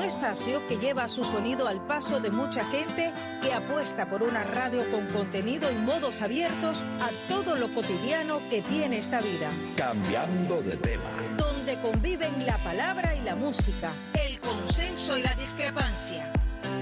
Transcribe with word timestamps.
Un 0.00 0.06
espacio 0.06 0.66
que 0.66 0.78
lleva 0.78 1.10
su 1.10 1.24
sonido 1.24 1.68
al 1.68 1.86
paso 1.86 2.20
de 2.20 2.30
mucha 2.30 2.64
gente 2.64 3.12
que 3.42 3.52
apuesta 3.52 4.08
por 4.08 4.22
una 4.22 4.42
radio 4.44 4.90
con 4.90 5.06
contenido 5.08 5.70
y 5.70 5.74
modos 5.74 6.22
abiertos 6.22 6.86
a 7.02 7.10
todo 7.28 7.54
lo 7.54 7.74
cotidiano 7.74 8.40
que 8.48 8.62
tiene 8.62 8.96
esta 8.96 9.20
vida. 9.20 9.50
Cambiando 9.76 10.62
de 10.62 10.78
tema. 10.78 11.04
Donde 11.36 11.78
conviven 11.82 12.46
la 12.46 12.56
palabra 12.64 13.14
y 13.14 13.20
la 13.20 13.36
música, 13.36 13.92
el 14.14 14.40
consenso 14.40 15.18
y 15.18 15.22
la 15.22 15.34
discrepancia. 15.34 16.32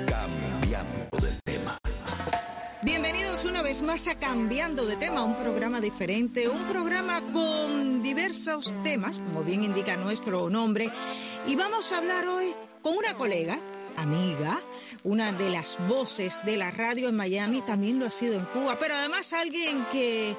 Cambiando 0.07 1.16
de 1.21 1.32
tema. 1.43 1.77
Bienvenidos 2.82 3.45
una 3.45 3.62
vez 3.62 3.82
más 3.82 4.07
a 4.07 4.14
Cambiando 4.14 4.87
de 4.87 4.95
tema, 4.95 5.25
un 5.25 5.35
programa 5.35 5.80
diferente, 5.80 6.48
un 6.48 6.62
programa 6.66 7.21
con 7.32 8.00
diversos 8.00 8.77
temas, 8.85 9.19
como 9.19 9.43
bien 9.43 9.64
indica 9.64 9.96
nuestro 9.96 10.48
nombre, 10.48 10.88
y 11.48 11.56
vamos 11.56 11.92
a 11.92 11.98
hablar 11.98 12.24
hoy 12.24 12.55
con 12.82 12.96
una 12.96 13.14
colega, 13.14 13.59
amiga, 13.96 14.60
una 15.05 15.32
de 15.32 15.50
las 15.50 15.78
voces 15.88 16.38
de 16.45 16.56
la 16.56 16.70
radio 16.70 17.09
en 17.09 17.16
Miami, 17.16 17.62
también 17.62 17.98
lo 17.98 18.06
ha 18.06 18.10
sido 18.10 18.34
en 18.34 18.45
Cuba, 18.46 18.78
pero 18.78 18.95
además 18.95 19.32
alguien 19.32 19.84
que 19.92 20.36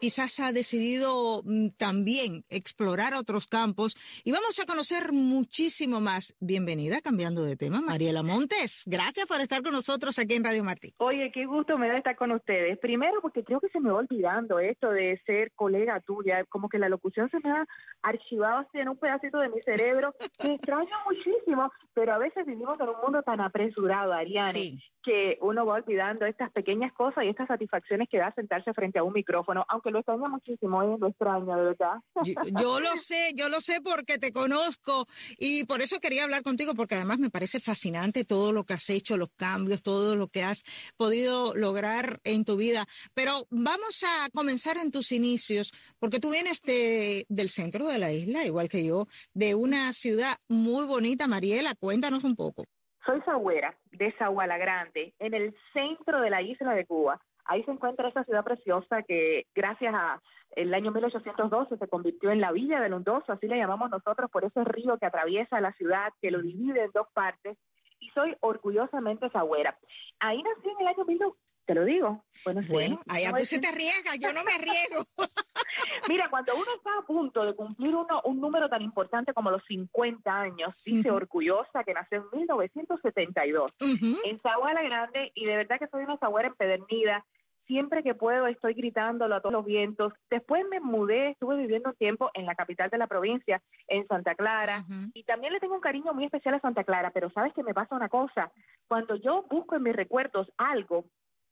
quizás 0.00 0.40
ha 0.40 0.52
decidido 0.52 1.42
mm, 1.44 1.68
también 1.76 2.44
explorar 2.48 3.14
otros 3.14 3.46
campos 3.46 3.96
y 4.24 4.32
vamos 4.32 4.58
a 4.58 4.66
conocer 4.66 5.12
muchísimo 5.12 6.00
más. 6.00 6.34
Bienvenida, 6.40 7.00
cambiando 7.02 7.44
de 7.44 7.56
tema, 7.56 7.80
Mariela 7.80 8.22
Montes. 8.22 8.84
Gracias 8.86 9.26
por 9.26 9.40
estar 9.40 9.62
con 9.62 9.72
nosotros 9.72 10.18
aquí 10.18 10.34
en 10.34 10.44
Radio 10.44 10.64
Martí. 10.64 10.94
Oye, 10.98 11.30
qué 11.32 11.44
gusto 11.44 11.76
me 11.76 11.88
da 11.88 11.98
estar 11.98 12.16
con 12.16 12.32
ustedes. 12.32 12.78
Primero, 12.78 13.20
porque 13.20 13.44
creo 13.44 13.60
que 13.60 13.68
se 13.68 13.80
me 13.80 13.90
va 13.90 13.98
olvidando 13.98 14.58
esto 14.58 14.90
de 14.90 15.20
ser 15.26 15.52
colega 15.52 16.00
tuya, 16.00 16.44
como 16.48 16.68
que 16.68 16.78
la 16.78 16.88
locución 16.88 17.28
se 17.30 17.38
me 17.40 17.50
ha 17.50 17.66
archivado 18.02 18.58
así 18.58 18.78
en 18.78 18.88
un 18.88 18.96
pedacito 18.96 19.38
de 19.38 19.50
mi 19.50 19.60
cerebro. 19.62 20.14
Me 20.44 20.54
extraño 20.54 20.96
muchísimo, 21.04 21.70
pero 21.92 22.14
a 22.14 22.18
veces 22.18 22.46
vivimos 22.46 22.80
en 22.80 22.88
un 22.88 22.96
mundo 23.02 23.22
tan 23.22 23.40
apresurado, 23.40 24.12
Ariane. 24.12 24.52
Sí 24.52 24.78
que 25.02 25.38
uno 25.40 25.64
va 25.64 25.74
olvidando 25.74 26.26
estas 26.26 26.50
pequeñas 26.52 26.92
cosas 26.92 27.24
y 27.24 27.28
estas 27.28 27.48
satisfacciones 27.48 28.08
que 28.08 28.18
da 28.18 28.32
sentarse 28.34 28.72
frente 28.74 28.98
a 28.98 29.02
un 29.02 29.12
micrófono, 29.12 29.64
aunque 29.68 29.90
lo 29.90 29.98
extraña 29.98 30.28
muchísimo, 30.28 30.82
¿eh? 30.82 30.96
lo 30.98 31.08
extraña, 31.08 31.56
de 31.56 31.62
verdad. 31.62 31.94
Yo, 32.24 32.34
yo, 32.60 32.80
lo 32.80 32.96
sé, 32.96 33.32
yo 33.34 33.48
lo 33.48 33.60
sé 33.60 33.80
porque 33.80 34.18
te 34.18 34.32
conozco 34.32 35.06
y 35.38 35.64
por 35.64 35.80
eso 35.80 36.00
quería 36.00 36.24
hablar 36.24 36.42
contigo, 36.42 36.74
porque 36.74 36.94
además 36.94 37.18
me 37.18 37.30
parece 37.30 37.60
fascinante 37.60 38.24
todo 38.24 38.52
lo 38.52 38.64
que 38.64 38.74
has 38.74 38.90
hecho, 38.90 39.16
los 39.16 39.30
cambios, 39.36 39.82
todo 39.82 40.16
lo 40.16 40.28
que 40.28 40.42
has 40.42 40.64
podido 40.96 41.54
lograr 41.54 42.20
en 42.24 42.44
tu 42.44 42.56
vida. 42.56 42.84
Pero 43.14 43.46
vamos 43.50 44.04
a 44.04 44.28
comenzar 44.30 44.76
en 44.76 44.90
tus 44.90 45.12
inicios, 45.12 45.72
porque 45.98 46.20
tú 46.20 46.30
vienes 46.30 46.62
de, 46.62 47.26
del 47.28 47.48
centro 47.48 47.86
de 47.88 47.98
la 47.98 48.12
isla, 48.12 48.44
igual 48.44 48.68
que 48.68 48.84
yo, 48.84 49.06
de 49.34 49.54
una 49.54 49.92
ciudad 49.92 50.36
muy 50.48 50.86
bonita. 50.86 51.26
Mariela, 51.26 51.74
cuéntanos 51.74 52.24
un 52.24 52.36
poco. 52.36 52.64
Soy 53.10 53.22
sagüera 53.22 53.74
de 53.90 54.12
Zahuala 54.12 54.56
Grande, 54.56 55.14
en 55.18 55.34
el 55.34 55.52
centro 55.72 56.20
de 56.20 56.30
la 56.30 56.42
isla 56.42 56.74
de 56.74 56.86
Cuba. 56.86 57.20
Ahí 57.44 57.64
se 57.64 57.72
encuentra 57.72 58.08
esa 58.08 58.22
ciudad 58.22 58.44
preciosa 58.44 59.02
que 59.02 59.46
gracias 59.52 59.92
a 59.92 60.22
el 60.50 60.72
año 60.72 60.92
1812 60.92 61.76
se 61.76 61.88
convirtió 61.88 62.30
en 62.30 62.40
la 62.40 62.52
Villa 62.52 62.80
del 62.80 62.94
Hundoso, 62.94 63.32
así 63.32 63.48
le 63.48 63.56
llamamos 63.56 63.90
nosotros 63.90 64.30
por 64.30 64.44
ese 64.44 64.62
río 64.62 64.96
que 64.96 65.06
atraviesa 65.06 65.60
la 65.60 65.72
ciudad, 65.72 66.12
que 66.22 66.30
lo 66.30 66.40
divide 66.40 66.84
en 66.84 66.92
dos 66.94 67.08
partes, 67.12 67.58
y 67.98 68.10
soy 68.10 68.36
orgullosamente 68.38 69.28
sagüera. 69.30 69.76
Ahí 70.20 70.40
nací 70.40 70.68
en 70.68 70.80
el 70.80 70.86
año 70.86 71.04
1800, 71.04 71.49
te 71.66 71.74
lo 71.74 71.84
digo. 71.84 72.24
Bueno, 72.44 72.62
bueno 72.68 72.96
sí, 72.96 73.02
allá 73.08 73.32
tú 73.36 73.44
se 73.44 73.58
te 73.58 73.68
arriesgas, 73.68 74.18
yo 74.18 74.32
no 74.32 74.44
me 74.44 74.52
arriesgo. 74.52 75.04
Mira, 76.08 76.28
cuando 76.30 76.54
uno 76.54 76.74
está 76.76 76.90
a 76.98 77.06
punto 77.06 77.44
de 77.44 77.54
cumplir 77.54 77.94
uno, 77.94 78.20
un 78.24 78.40
número 78.40 78.68
tan 78.68 78.82
importante 78.82 79.32
como 79.32 79.50
los 79.50 79.62
50 79.66 80.40
años, 80.40 80.82
dice 80.84 81.10
orgullosa 81.10 81.84
que 81.84 81.94
nació 81.94 82.18
en 82.18 82.40
1972 82.40 83.72
uh 83.80 83.84
-huh. 83.84 84.16
en 84.24 84.40
Zahuala 84.40 84.82
Grande 84.82 85.32
y 85.34 85.44
de 85.44 85.56
verdad 85.56 85.78
que 85.78 85.88
soy 85.88 86.04
una 86.04 86.18
sagüera 86.18 86.48
empedernida. 86.48 87.24
Siempre 87.66 88.02
que 88.02 88.14
puedo 88.16 88.48
estoy 88.48 88.74
gritándolo 88.74 89.36
a 89.36 89.40
todos 89.40 89.52
los 89.52 89.64
vientos. 89.64 90.12
Después 90.28 90.64
me 90.68 90.80
mudé, 90.80 91.30
estuve 91.30 91.56
viviendo 91.56 91.90
un 91.90 91.94
tiempo 91.94 92.28
en 92.34 92.44
la 92.44 92.56
capital 92.56 92.90
de 92.90 92.98
la 92.98 93.06
provincia, 93.06 93.62
en 93.86 94.08
Santa 94.08 94.34
Clara, 94.34 94.80
uh 94.80 94.92
-huh. 94.92 95.10
y 95.14 95.22
también 95.22 95.52
le 95.52 95.60
tengo 95.60 95.76
un 95.76 95.80
cariño 95.80 96.12
muy 96.12 96.24
especial 96.24 96.54
a 96.54 96.60
Santa 96.60 96.82
Clara, 96.82 97.12
pero 97.12 97.30
sabes 97.30 97.52
que 97.54 97.62
me 97.62 97.72
pasa 97.72 97.94
una 97.94 98.08
cosa, 98.08 98.50
cuando 98.88 99.14
yo 99.14 99.44
busco 99.48 99.76
en 99.76 99.84
mis 99.84 99.94
recuerdos 99.94 100.50
algo, 100.56 101.04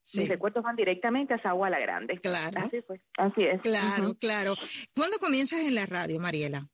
Sí. 0.09 0.21
Mis 0.21 0.31
recuerdos 0.31 0.65
van 0.65 0.75
directamente 0.75 1.35
a 1.35 1.39
Zahuala 1.39 1.79
Grande. 1.79 2.17
Claro. 2.17 2.59
Así 2.63 2.81
fue. 2.81 2.99
Así 3.19 3.45
es. 3.45 3.61
Claro, 3.61 4.05
uh 4.05 4.11
-huh. 4.13 4.19
claro. 4.19 4.55
¿Cuándo 4.97 5.19
comienzas 5.19 5.61
en 5.61 5.75
la 5.75 5.85
radio, 5.85 6.19
Mariela? 6.19 6.67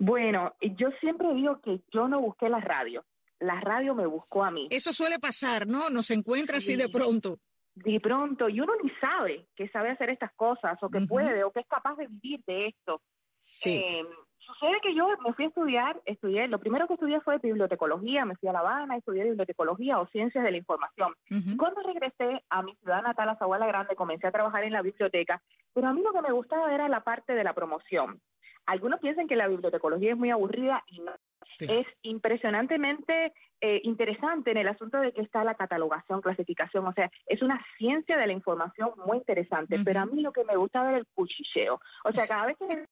Bueno, 0.00 0.56
yo 0.60 0.88
siempre 0.98 1.32
digo 1.34 1.60
que 1.60 1.80
yo 1.92 2.08
no 2.08 2.20
busqué 2.20 2.48
la 2.48 2.58
radio. 2.58 3.04
La 3.38 3.60
radio 3.60 3.94
me 3.94 4.06
buscó 4.06 4.42
a 4.42 4.50
mí. 4.50 4.66
Eso 4.68 4.92
suele 4.92 5.20
pasar, 5.20 5.68
¿no? 5.68 5.90
Nos 5.90 6.10
encuentra 6.10 6.60
sí. 6.60 6.72
así 6.72 6.82
de 6.82 6.88
pronto. 6.88 7.38
De 7.76 8.00
pronto, 8.00 8.48
y 8.48 8.60
uno 8.60 8.72
ni 8.82 8.90
sabe 9.00 9.46
que 9.54 9.68
sabe 9.68 9.90
hacer 9.90 10.10
estas 10.10 10.32
cosas, 10.34 10.76
o 10.82 10.90
que 10.90 10.98
uh 10.98 11.02
-huh. 11.02 11.08
puede, 11.08 11.44
o 11.44 11.52
que 11.52 11.60
es 11.60 11.68
capaz 11.68 11.94
de 11.94 12.08
vivir 12.08 12.40
de 12.48 12.66
esto. 12.66 13.00
Sí. 13.40 13.76
Eh, 13.76 14.04
sucede 14.46 14.80
que 14.82 14.94
yo 14.94 15.08
me 15.24 15.32
fui 15.34 15.44
a 15.44 15.48
estudiar, 15.48 16.00
estudié, 16.04 16.48
lo 16.48 16.58
primero 16.58 16.86
que 16.86 16.94
estudié 16.94 17.20
fue 17.20 17.38
bibliotecología, 17.38 18.24
me 18.24 18.36
fui 18.36 18.48
a 18.48 18.52
La 18.52 18.60
Habana, 18.60 18.96
estudié 18.96 19.24
bibliotecología 19.24 19.98
o 19.98 20.06
ciencias 20.06 20.44
de 20.44 20.50
la 20.50 20.56
información. 20.56 21.14
Uh 21.30 21.34
-huh. 21.34 21.56
Cuando 21.56 21.82
regresé 21.82 22.42
a 22.48 22.62
mi 22.62 22.74
ciudad 22.76 23.02
natal, 23.02 23.28
a 23.28 23.36
Zahuala 23.36 23.66
Grande, 23.66 23.96
comencé 23.96 24.26
a 24.26 24.32
trabajar 24.32 24.64
en 24.64 24.72
la 24.72 24.82
biblioteca, 24.82 25.42
pero 25.74 25.88
a 25.88 25.92
mí 25.92 26.02
lo 26.02 26.12
que 26.12 26.22
me 26.22 26.32
gustaba 26.32 26.72
era 26.72 26.88
la 26.88 27.00
parte 27.00 27.34
de 27.34 27.44
la 27.44 27.52
promoción. 27.52 28.20
Algunos 28.66 29.00
piensan 29.00 29.28
que 29.28 29.36
la 29.36 29.48
bibliotecología 29.48 30.12
es 30.12 30.18
muy 30.18 30.30
aburrida 30.30 30.82
y 30.88 31.00
no. 31.00 31.12
Sí. 31.58 31.66
Es 31.68 31.86
impresionantemente 32.02 33.32
eh, 33.60 33.80
interesante 33.84 34.50
en 34.50 34.56
el 34.56 34.68
asunto 34.68 34.98
de 34.98 35.12
que 35.12 35.22
está 35.22 35.44
la 35.44 35.54
catalogación, 35.54 36.20
clasificación, 36.20 36.86
o 36.86 36.92
sea, 36.92 37.10
es 37.26 37.40
una 37.42 37.64
ciencia 37.78 38.16
de 38.18 38.26
la 38.26 38.32
información 38.32 38.90
muy 39.06 39.18
interesante, 39.18 39.76
uh 39.76 39.78
-huh. 39.78 39.84
pero 39.84 40.00
a 40.00 40.06
mí 40.06 40.20
lo 40.20 40.32
que 40.32 40.44
me 40.44 40.56
gustaba 40.56 40.88
era 40.90 40.98
el 40.98 41.06
cuchicheo. 41.14 41.80
O 42.04 42.12
sea, 42.12 42.26
cada 42.26 42.46
vez 42.46 42.56
que 42.58 42.86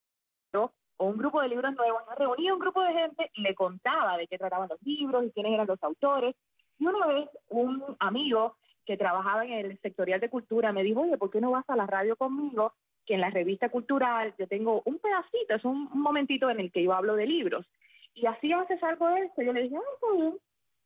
o 0.96 1.06
un 1.06 1.16
grupo 1.16 1.40
de 1.40 1.48
libros 1.48 1.74
nuevos, 1.74 2.02
yo 2.06 2.14
reunía 2.16 2.54
un 2.54 2.60
grupo 2.60 2.82
de 2.82 2.92
gente 2.92 3.30
y 3.34 3.42
le 3.42 3.54
contaba 3.54 4.16
de 4.16 4.26
qué 4.26 4.38
trataban 4.38 4.68
los 4.68 4.80
libros 4.82 5.24
y 5.24 5.30
quiénes 5.30 5.52
eran 5.52 5.66
los 5.66 5.82
autores. 5.82 6.34
Y 6.78 6.86
una 6.86 7.06
vez 7.06 7.28
un 7.48 7.82
amigo 7.98 8.56
que 8.84 8.96
trabajaba 8.96 9.44
en 9.44 9.52
el 9.52 9.80
sectorial 9.80 10.20
de 10.20 10.30
cultura 10.30 10.72
me 10.72 10.82
dijo, 10.82 11.00
oye, 11.00 11.18
¿por 11.18 11.30
qué 11.30 11.40
no 11.40 11.50
vas 11.50 11.68
a 11.68 11.76
la 11.76 11.86
radio 11.86 12.16
conmigo? 12.16 12.74
Que 13.06 13.14
en 13.14 13.20
la 13.20 13.30
revista 13.30 13.68
cultural 13.68 14.34
yo 14.38 14.46
tengo 14.46 14.82
un 14.84 14.98
pedacito, 14.98 15.54
es 15.54 15.64
un, 15.64 15.88
un 15.92 16.00
momentito 16.00 16.50
en 16.50 16.60
el 16.60 16.70
que 16.70 16.82
yo 16.82 16.92
hablo 16.92 17.16
de 17.16 17.26
libros. 17.26 17.66
Y 18.14 18.26
así 18.26 18.52
haces 18.52 18.82
algo 18.82 19.08
de 19.08 19.22
esto. 19.24 19.42
Yo 19.42 19.52
le 19.52 19.62
dije, 19.62 19.76
ah, 19.76 19.94
está 19.94 20.16
bien. 20.16 20.38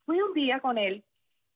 Fui 0.07 0.21
un 0.23 0.33
día 0.33 0.61
con 0.61 0.79
él 0.79 1.05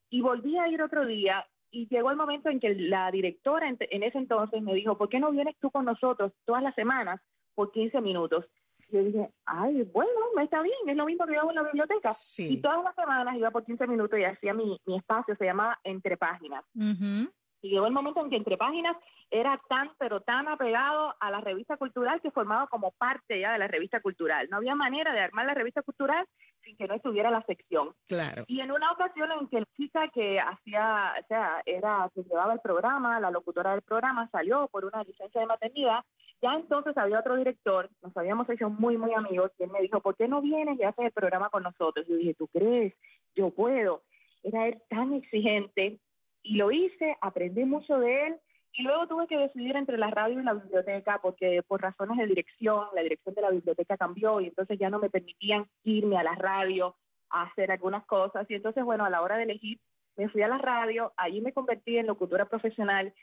y 0.09 0.21
volví 0.21 0.57
a 0.57 0.67
ir 0.67 0.81
otro 0.81 1.05
día 1.05 1.45
y 1.71 1.87
llegó 1.87 2.11
el 2.11 2.17
momento 2.17 2.49
en 2.49 2.59
que 2.59 2.75
la 2.75 3.09
directora 3.09 3.67
en 3.67 4.03
ese 4.03 4.17
entonces 4.19 4.61
me 4.61 4.75
dijo, 4.75 4.95
¿por 4.95 5.09
qué 5.09 5.19
no 5.19 5.31
vienes 5.31 5.57
tú 5.59 5.71
con 5.71 5.85
nosotros 5.85 6.31
todas 6.45 6.61
las 6.61 6.75
semanas 6.75 7.19
por 7.55 7.71
15 7.71 8.01
minutos. 8.01 8.45
Yo 8.89 9.03
dije, 9.03 9.29
ay, 9.45 9.83
bueno, 9.91 10.11
me 10.35 10.43
está 10.43 10.61
bien, 10.61 10.75
es 10.87 10.95
lo 10.95 11.05
mismo 11.05 11.25
que 11.25 11.33
yo 11.33 11.41
hago 11.41 11.49
en 11.49 11.55
la 11.55 11.63
biblioteca. 11.63 12.13
Sí. 12.13 12.53
Y 12.53 12.61
todas 12.61 12.83
las 12.83 12.93
semanas 12.93 13.35
iba 13.35 13.49
por 13.49 13.65
15 13.65 13.87
minutos 13.87 14.19
y 14.19 14.23
hacía 14.23 14.53
mi, 14.53 14.79
mi 14.85 14.97
espacio, 14.97 15.35
se 15.35 15.45
llamaba 15.45 15.79
Entre 15.83 16.15
Páginas. 16.15 16.63
Uh 16.75 16.81
-huh. 16.81 17.31
Y 17.63 17.69
llegó 17.69 17.87
el 17.87 17.93
momento 17.93 18.21
en 18.21 18.29
que 18.29 18.35
Entre 18.35 18.57
Páginas 18.57 18.97
era 19.31 19.59
tan, 19.67 19.89
pero 19.97 20.21
tan 20.21 20.47
apegado 20.47 21.15
a 21.19 21.31
la 21.31 21.41
revista 21.41 21.77
cultural 21.77 22.21
que 22.21 22.29
formaba 22.29 22.67
como 22.67 22.91
parte 22.91 23.39
ya 23.39 23.53
de 23.53 23.57
la 23.57 23.67
revista 23.67 23.99
cultural. 24.01 24.47
No 24.49 24.57
había 24.57 24.75
manera 24.75 25.11
de 25.11 25.21
armar 25.21 25.45
la 25.47 25.55
revista 25.55 25.81
cultural 25.81 26.27
sin 26.61 26.77
que 26.77 26.87
no 26.87 26.93
estuviera 26.93 27.31
la 27.31 27.41
sección. 27.43 27.95
Claro. 28.07 28.43
Y 28.47 28.59
en 28.59 28.71
una 28.71 28.91
ocasión 28.91 29.31
en 29.31 29.47
que 29.47 29.61
la 29.61 29.67
chica 29.77 30.07
que 30.09 30.39
hacía, 30.39 31.13
o 31.23 31.27
sea, 31.27 31.63
era, 31.65 32.11
que 32.13 32.23
llevaba 32.23 32.53
el 32.53 32.59
programa, 32.59 33.19
la 33.19 33.31
locutora 33.31 33.71
del 33.71 33.81
programa, 33.81 34.29
salió 34.29 34.67
por 34.67 34.85
una 34.85 35.01
licencia 35.03 35.41
de 35.41 35.47
maternidad, 35.47 36.03
ya 36.43 36.55
entonces 36.55 36.97
había 36.97 37.21
otro 37.21 37.37
director, 37.37 37.89
nos 38.01 38.15
habíamos 38.17 38.49
hecho 38.49 38.69
muy, 38.69 38.97
muy 38.97 39.13
amigos, 39.13 39.51
y 39.57 39.65
me 39.67 39.81
dijo, 39.81 40.01
¿por 40.01 40.17
qué 40.17 40.27
no 40.27 40.41
vienes 40.41 40.77
y 40.77 40.83
haces 40.83 41.05
el 41.05 41.11
programa 41.11 41.49
con 41.49 41.63
nosotros? 41.63 42.05
Yo 42.05 42.17
dije, 42.17 42.33
¿tú 42.33 42.47
crees? 42.47 42.93
Yo 43.33 43.49
puedo. 43.49 44.03
Era 44.43 44.67
él 44.67 44.81
tan 44.89 45.13
exigente, 45.13 45.99
y 46.43 46.57
lo 46.57 46.69
hice, 46.71 47.15
aprendí 47.21 47.63
mucho 47.63 47.97
de 47.97 48.27
él, 48.27 48.35
y 48.73 48.83
luego 48.83 49.07
tuve 49.07 49.27
que 49.27 49.37
decidir 49.37 49.77
entre 49.77 49.97
la 49.97 50.09
radio 50.09 50.41
y 50.41 50.43
la 50.43 50.53
biblioteca, 50.53 51.19
porque 51.21 51.63
por 51.65 51.81
razones 51.81 52.17
de 52.17 52.27
dirección, 52.27 52.87
la 52.93 53.03
dirección 53.03 53.35
de 53.35 53.41
la 53.41 53.51
biblioteca 53.51 53.95
cambió, 53.95 54.41
y 54.41 54.47
entonces 54.47 54.77
ya 54.77 54.89
no 54.89 54.99
me 54.99 55.09
permitían 55.09 55.65
irme 55.83 56.17
a 56.17 56.23
la 56.23 56.35
radio 56.35 56.95
a 57.29 57.43
hacer 57.43 57.71
algunas 57.71 58.05
cosas, 58.05 58.45
y 58.49 58.55
entonces, 58.55 58.83
bueno, 58.83 59.05
a 59.05 59.09
la 59.09 59.21
hora 59.21 59.37
de 59.37 59.43
elegir, 59.43 59.79
me 60.17 60.27
fui 60.27 60.41
a 60.41 60.49
la 60.49 60.57
radio, 60.57 61.13
allí 61.15 61.39
me 61.39 61.53
convertí 61.53 61.97
en 61.97 62.07
locutora 62.07 62.45
profesional, 62.45 63.13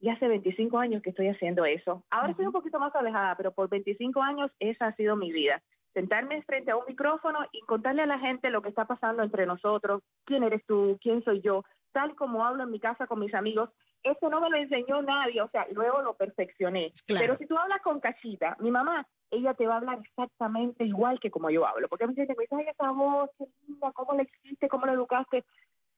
y 0.00 0.08
hace 0.10 0.28
25 0.28 0.78
años 0.78 1.02
que 1.02 1.10
estoy 1.10 1.28
haciendo 1.28 1.64
eso. 1.64 2.04
Ahora 2.10 2.26
uh 2.26 2.28
-huh. 2.28 2.30
estoy 2.30 2.46
un 2.46 2.52
poquito 2.52 2.78
más 2.78 2.94
alejada, 2.94 3.34
pero 3.36 3.52
por 3.52 3.68
25 3.68 4.22
años 4.22 4.50
esa 4.60 4.86
ha 4.86 4.96
sido 4.96 5.16
mi 5.16 5.32
vida. 5.32 5.62
Sentarme 5.94 6.42
frente 6.42 6.70
a 6.70 6.76
un 6.76 6.84
micrófono 6.86 7.38
y 7.52 7.60
contarle 7.62 8.02
a 8.02 8.06
la 8.06 8.18
gente 8.18 8.50
lo 8.50 8.62
que 8.62 8.68
está 8.68 8.84
pasando 8.84 9.22
entre 9.22 9.46
nosotros, 9.46 10.02
quién 10.24 10.42
eres 10.44 10.64
tú, 10.66 10.98
quién 11.00 11.24
soy 11.24 11.40
yo, 11.40 11.64
tal 11.92 12.14
como 12.14 12.44
hablo 12.44 12.62
en 12.64 12.70
mi 12.70 12.78
casa 12.78 13.06
con 13.06 13.18
mis 13.18 13.34
amigos. 13.34 13.70
Eso 14.04 14.30
no 14.30 14.40
me 14.40 14.48
lo 14.48 14.56
enseñó 14.56 15.02
nadie, 15.02 15.42
o 15.42 15.48
sea, 15.48 15.66
luego 15.72 16.02
lo 16.02 16.14
perfeccioné. 16.14 16.92
Claro. 17.06 17.20
Pero 17.20 17.38
si 17.38 17.46
tú 17.46 17.58
hablas 17.58 17.82
con 17.82 17.98
Cachita, 17.98 18.56
mi 18.60 18.70
mamá, 18.70 19.04
ella 19.30 19.54
te 19.54 19.66
va 19.66 19.74
a 19.74 19.76
hablar 19.78 19.98
exactamente 19.98 20.84
igual 20.84 21.18
que 21.18 21.30
como 21.30 21.50
yo 21.50 21.66
hablo, 21.66 21.88
porque 21.88 22.04
a 22.04 22.06
mí 22.06 22.14
me 22.16 22.24
dice, 22.24 22.46
ay, 22.52 22.66
esa 22.68 22.90
voz, 22.92 23.30
qué 23.36 23.46
niña, 23.66 23.92
cómo 23.92 24.14
le 24.14 24.22
existe, 24.22 24.68
cómo 24.68 24.86
la 24.86 24.92
educaste, 24.92 25.44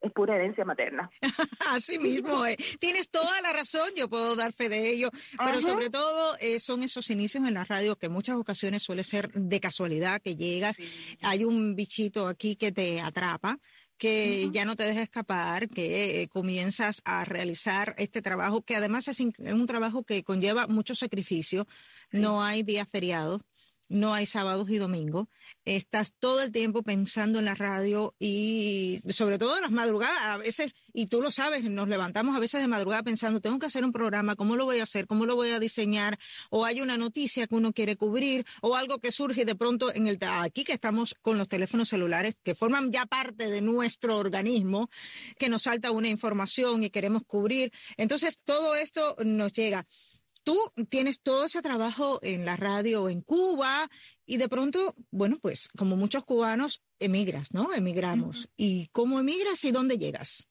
es 0.01 0.13
pura 0.13 0.37
herencia 0.37 0.65
materna. 0.65 1.11
Así 1.69 1.99
mismo, 1.99 2.47
eh. 2.47 2.57
tienes 2.79 3.11
toda 3.11 3.41
la 3.43 3.53
razón, 3.53 3.91
yo 3.97 4.09
puedo 4.09 4.37
dar 4.37 4.53
fe 4.53 4.69
de 4.69 4.91
ello, 4.91 5.11
pero 5.45 5.61
sobre 5.61 5.91
todo 5.91 6.37
eh, 6.41 6.61
son 6.61 6.83
esos 6.83 7.11
inicios 7.11 7.47
en 7.47 7.55
la 7.55 7.65
radio 7.65 7.97
que 7.97 8.09
muchas 8.09 8.37
ocasiones 8.37 8.83
suele 8.83 9.05
ser 9.05 9.31
de 9.33 9.61
casualidad 9.61 10.21
que 10.23 10.37
llegas, 10.37 10.77
hay 11.23 11.45
un 11.45 11.75
bichito 11.77 12.27
aquí 12.29 12.57
que 12.57 12.73
te 12.73 13.01
atrapa 13.01 13.59
que 14.01 14.49
ya 14.51 14.65
no 14.65 14.77
te 14.77 14.85
deja 14.85 15.03
escapar, 15.03 15.69
que 15.69 16.23
eh, 16.23 16.29
comienzas 16.29 17.03
a 17.05 17.27
realizar 17.27 17.95
este 17.99 18.23
trabajo, 18.23 18.63
que 18.63 18.75
además 18.75 19.09
es, 19.09 19.21
un 19.21 19.67
trabajo 19.67 20.05
que 20.05 20.25
conlleva 20.25 20.67
mucho 20.67 20.95
sacrificio, 20.95 21.67
no 22.11 22.43
hay 22.43 22.63
días 22.63 22.89
feriados, 22.91 23.43
no 23.91 24.15
hay 24.15 24.25
sábados 24.25 24.71
y 24.71 24.79
domingos, 24.79 25.27
estás 25.65 26.15
todo 26.19 26.41
el 26.41 26.53
tiempo 26.53 26.83
pensando 26.83 27.41
en 27.41 27.45
la 27.45 27.57
radio 27.57 28.15
y 28.21 29.01
sobre 29.11 29.37
todo 29.37 29.57
en 29.57 29.63
las 29.63 29.73
madrugadas, 29.73 30.23
a 30.23 30.39
veces, 30.39 30.73
y 30.93 31.07
tú 31.07 31.21
lo 31.21 31.31
sabes, 31.33 31.65
nos 31.65 31.89
levantamos 31.89 32.37
a 32.37 32.39
veces 32.39 32.61
de 32.61 32.69
madrugada 32.69 33.03
pensando, 33.03 33.41
tengo 33.41 33.59
que 33.59 33.67
hacer 33.67 33.85
un 33.85 33.93
programa, 33.93 34.37
¿cómo 34.37 34.57
lo 34.57 34.65
voy 34.65 34.79
a 34.79 34.85
hacer? 34.85 35.09
¿Cómo 35.09 35.27
lo 35.27 35.35
voy 35.35 35.51
a 35.51 35.59
diseñar? 35.59 36.19
O 36.51 36.65
hay 36.65 36.81
una 36.81 36.97
noticia 36.97 37.49
que 37.49 37.55
uno 37.57 37.73
quiere 37.73 37.97
cubrir 37.97 38.47
o 38.63 38.77
algo 38.77 39.01
que 39.01 39.11
surge 39.11 39.45
de 39.45 39.57
pronto 39.57 39.93
en 39.93 40.07
el, 40.07 40.19
aquí 40.23 40.63
que 40.63 40.73
estamos 40.73 41.17
con 41.21 41.37
los 41.37 41.49
teléfonos 41.49 41.89
celulares 41.89 42.37
que 42.45 42.55
forman 42.55 42.93
ya 42.93 43.07
parte 43.07 43.49
de 43.49 43.61
nuestro 43.61 44.19
organismo, 44.19 44.89
que 45.37 45.49
nos 45.49 45.63
salta 45.63 45.91
una 45.91 46.09
información 46.09 46.85
y 46.85 46.91
queremos 46.91 47.23
cubrir. 47.27 47.73
Entonces, 47.97 48.39
todo 48.45 48.77
esto 48.77 49.17
nos 49.25 49.53
llega 49.53 49.87
tú 50.45 50.59
tienes 50.89 51.21
todo 51.21 51.45
ese 51.45 51.63
trabajo 51.63 52.19
en 52.23 52.45
la 52.45 52.57
radio 52.57 53.09
en 53.09 53.23
Cuba 53.23 53.89
y 54.27 54.37
de 54.37 54.49
pronto, 54.49 54.95
bueno, 55.11 55.39
pues 55.41 55.69
como 55.77 55.97
muchos 55.97 56.25
cubanos, 56.25 56.83
emigras, 56.99 57.53
¿no? 57.53 57.73
Emigramos. 57.73 58.49
¿Y 58.57 58.89
cómo 58.89 59.21
emigras 59.21 59.65
y 59.65 59.73
dónde 59.73 59.99
llegas? 59.99 60.50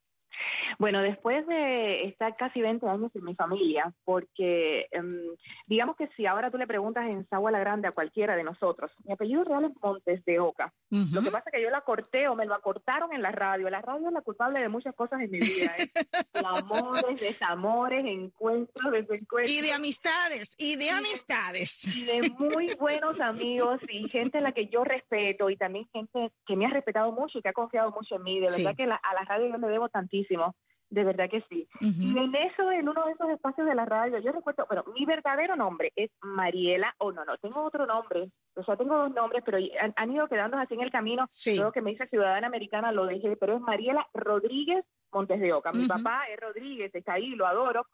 Bueno, 0.80 1.02
después 1.02 1.46
de 1.46 2.06
estar 2.06 2.38
casi 2.38 2.62
20 2.62 2.88
años 2.88 3.12
en 3.14 3.26
mi 3.26 3.36
familia, 3.36 3.94
porque 4.06 4.88
em, 4.92 5.36
digamos 5.68 5.98
que 5.98 6.08
si 6.16 6.26
ahora 6.26 6.50
tú 6.50 6.58
le 6.58 6.68
preguntas 6.68 7.06
en 7.14 7.28
Sagua 7.28 7.52
la 7.52 7.60
Grande 7.60 7.90
a 7.90 7.92
cualquiera 7.92 8.38
de 8.38 8.46
nosotros, 8.46 8.90
mi 9.04 9.12
apellido 9.12 9.44
real 9.44 9.66
es 9.66 9.72
Montes 9.84 10.24
de 10.24 10.40
Oca. 10.40 10.74
Lo 10.90 11.22
que 11.22 11.32
pasa 11.32 11.50
es 11.50 11.52
que 11.52 11.62
yo 11.62 11.70
la 11.70 11.82
corté 11.82 12.30
o 12.30 12.36
me 12.36 12.46
lo 12.46 12.56
acortaron 12.56 13.12
en 13.12 13.22
la 13.22 13.34
radio. 13.34 13.70
La 13.70 13.82
radio 13.82 14.08
es 14.08 14.14
la 14.14 14.22
culpable 14.22 14.62
de 14.62 14.70
muchas 14.70 14.96
cosas 14.96 15.20
en 15.20 15.32
mi 15.32 15.40
vida. 15.40 15.70
¿eh? 15.78 15.90
Amores, 16.46 17.20
desamores, 17.20 18.06
encuentros, 18.06 18.92
desencuentros. 18.94 19.52
Y 19.52 19.60
de 19.62 19.74
amistades, 19.74 20.56
y 20.58 20.78
de 20.78 20.92
amistades. 20.92 21.88
Y 21.94 22.06
de 22.06 22.30
muy 22.40 22.74
buenos 22.76 23.20
amigos 23.20 23.82
y 23.90 24.08
gente 24.08 24.38
a 24.38 24.42
la 24.42 24.54
que 24.54 24.68
yo 24.68 24.86
respeto 24.86 25.50
y 25.50 25.58
también 25.58 25.90
gente 25.92 26.32
que 26.48 26.56
me 26.56 26.68
ha 26.68 26.70
respetado 26.70 27.12
mucho 27.12 27.40
y 27.40 27.42
que 27.42 27.50
ha 27.50 27.54
confiado 27.54 27.92
mucho 27.92 28.16
en 28.16 28.24
mí. 28.24 28.40
De 28.40 28.48
verdad 28.50 28.78
que 28.78 28.84
a 28.84 28.88
la 28.88 29.26
radio 29.28 29.50
yo 29.50 29.58
le 29.58 29.68
debo 29.68 29.90
tantísimo 29.90 30.56
de 30.90 31.04
verdad 31.04 31.30
que 31.30 31.44
sí. 31.50 31.68
Y 31.82 32.18
en 32.18 32.34
eso, 32.36 32.72
en 32.72 32.90
uno 32.90 33.06
de 33.06 33.12
esos 33.12 33.30
espacios 33.30 33.68
de 33.68 33.76
la 33.76 33.86
radio, 33.86 34.18
yo 34.20 34.32
recuerdo, 34.32 34.66
bueno, 34.68 34.84
mi 34.94 35.06
verdadero 35.06 35.56
nombre 35.56 35.92
es 35.96 36.10
Mariela, 36.22 36.96
o 36.98 37.12
no, 37.12 37.24
no, 37.26 37.38
tengo 37.38 37.62
otro 37.62 37.86
nombre, 37.86 38.30
o 38.56 38.64
sea, 38.64 38.76
tengo 38.76 38.98
dos 38.98 39.14
nombres, 39.14 39.44
pero 39.46 39.60
han, 39.96 40.12
ido 40.12 40.28
quedando 40.28 40.58
así 40.58 40.74
en 40.74 40.82
el 40.82 40.92
camino. 40.92 41.28
Sí. 41.30 41.56
Luego 41.56 41.72
que 41.72 41.82
me 41.82 41.92
hice 41.92 42.08
ciudadana 42.08 42.48
americana 42.48 42.92
lo 42.92 43.06
dejé, 43.06 43.36
pero 43.38 43.56
es 43.56 43.62
Mariela 43.62 44.08
Rodríguez 44.14 44.84
Montes 45.12 45.40
de 45.40 45.54
Oca. 45.54 45.72
Mi 45.72 45.88
papá 45.88 46.24
es 46.32 46.40
Rodríguez, 46.40 46.94
está 46.94 47.14
ahí, 47.14 47.30
lo 47.30 47.48
adoro. 47.48 47.86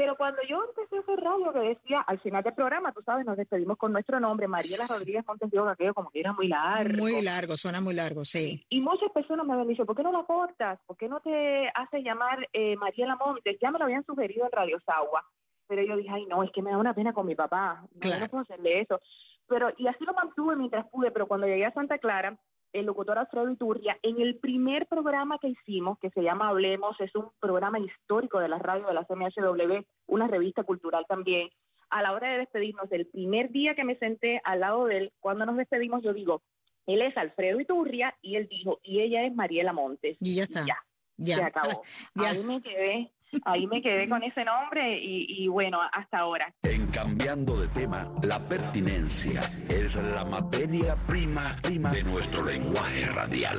Pero 0.00 0.16
cuando 0.16 0.40
yo 0.48 0.64
empecé 0.64 0.96
a 0.96 1.00
hacer 1.00 1.20
radio, 1.20 1.52
que 1.52 1.58
decía, 1.58 2.00
al 2.00 2.18
final 2.20 2.42
del 2.42 2.54
programa, 2.54 2.90
tú 2.90 3.02
sabes, 3.02 3.26
nos 3.26 3.36
despedimos 3.36 3.76
con 3.76 3.92
nuestro 3.92 4.18
nombre, 4.18 4.48
Mariela 4.48 4.84
Rodríguez 4.88 5.26
Montes 5.28 5.50
de 5.50 5.60
Oca, 5.60 5.76
que 5.76 5.92
como 5.92 6.08
que 6.08 6.20
era 6.20 6.32
muy 6.32 6.48
largo. 6.48 6.96
Muy 6.96 7.20
largo, 7.20 7.54
suena 7.58 7.82
muy 7.82 7.92
largo, 7.92 8.24
sí. 8.24 8.64
Y 8.70 8.80
muchas 8.80 9.12
personas 9.12 9.44
me 9.44 9.52
habían 9.52 9.68
dicho, 9.68 9.84
¿por 9.84 9.94
qué 9.94 10.02
no 10.02 10.10
la 10.10 10.22
cortas? 10.22 10.80
¿Por 10.86 10.96
qué 10.96 11.06
no 11.06 11.20
te 11.20 11.68
haces 11.74 12.02
llamar 12.02 12.48
eh, 12.54 12.76
Mariela 12.76 13.14
Montes? 13.16 13.58
Ya 13.60 13.70
me 13.70 13.78
lo 13.78 13.84
habían 13.84 14.02
sugerido 14.06 14.46
en 14.46 14.52
Radio 14.52 14.80
Sagua. 14.86 15.22
Pero 15.68 15.82
yo 15.82 15.98
dije, 15.98 16.08
ay, 16.10 16.24
no, 16.24 16.42
es 16.44 16.50
que 16.50 16.62
me 16.62 16.70
da 16.70 16.78
una 16.78 16.94
pena 16.94 17.12
con 17.12 17.26
mi 17.26 17.34
papá. 17.34 17.84
No, 18.02 18.18
no 18.18 18.28
puedo 18.28 18.42
hacerle 18.44 18.80
eso. 18.80 19.02
Pero, 19.48 19.68
y 19.76 19.86
así 19.86 20.02
lo 20.06 20.14
mantuve 20.14 20.56
mientras 20.56 20.88
pude, 20.88 21.10
pero 21.10 21.26
cuando 21.28 21.46
llegué 21.46 21.66
a 21.66 21.74
Santa 21.74 21.98
Clara, 21.98 22.38
el 22.72 22.86
locutor 22.86 23.18
Alfredo 23.18 23.50
Iturria, 23.50 23.98
en 24.02 24.20
el 24.20 24.36
primer 24.36 24.86
programa 24.86 25.38
que 25.38 25.48
hicimos, 25.48 25.98
que 25.98 26.10
se 26.10 26.22
llama 26.22 26.48
Hablemos, 26.48 27.00
es 27.00 27.14
un 27.14 27.30
programa 27.40 27.78
histórico 27.78 28.38
de 28.38 28.48
la 28.48 28.58
radio 28.58 28.86
de 28.86 28.94
la 28.94 29.04
CMHW, 29.04 29.84
una 30.06 30.28
revista 30.28 30.62
cultural 30.62 31.04
también. 31.08 31.48
A 31.90 32.02
la 32.02 32.12
hora 32.12 32.30
de 32.30 32.38
despedirnos, 32.38 32.90
el 32.92 33.06
primer 33.06 33.50
día 33.50 33.74
que 33.74 33.84
me 33.84 33.96
senté 33.96 34.40
al 34.44 34.60
lado 34.60 34.86
de 34.86 34.98
él, 34.98 35.12
cuando 35.18 35.44
nos 35.46 35.56
despedimos, 35.56 36.02
yo 36.02 36.12
digo, 36.12 36.42
él 36.86 37.02
es 37.02 37.16
Alfredo 37.16 37.60
Iturria, 37.60 38.14
y 38.22 38.36
él 38.36 38.48
dijo, 38.48 38.78
y 38.82 39.00
ella 39.00 39.24
es 39.24 39.34
Mariela 39.34 39.72
Montes. 39.72 40.16
Y 40.20 40.36
ya 40.36 40.44
está. 40.44 40.64
ya, 40.64 40.76
ya. 41.16 41.36
Se 41.36 41.42
acabó. 41.42 41.82
Ahí 42.14 42.44
me 42.44 42.62
quedé 42.62 43.10
Ahí 43.44 43.66
me 43.66 43.80
quedé 43.80 44.08
con 44.08 44.22
ese 44.22 44.44
nombre 44.44 44.98
y, 45.00 45.46
bueno, 45.48 45.78
hasta 45.92 46.18
ahora. 46.18 46.52
En 46.62 46.88
cambiando 46.88 47.60
de 47.60 47.68
tema, 47.68 48.10
la 48.22 48.40
pertinencia 48.40 49.40
es 49.68 49.96
la 49.96 50.24
materia 50.24 50.96
prima, 51.06 51.56
prima 51.62 51.90
de 51.92 52.02
nuestro 52.02 52.44
lenguaje 52.44 53.06
radial. 53.06 53.58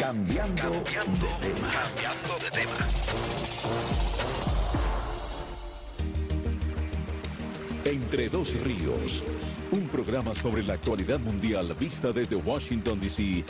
Cambiando, 0.00 0.62
cambiando 0.62 1.26
de 1.26 1.52
tema. 1.52 1.68
Cambiando 1.70 2.38
de 2.42 2.50
tema. 2.50 2.76
Entre 7.84 8.28
dos 8.28 8.64
ríos, 8.64 9.22
un 9.70 9.86
programa 9.88 10.34
sobre 10.34 10.62
la 10.62 10.74
actualidad 10.74 11.20
mundial 11.20 11.74
vista 11.78 12.10
desde 12.10 12.36
Washington, 12.36 12.98
D.C. 12.98 13.44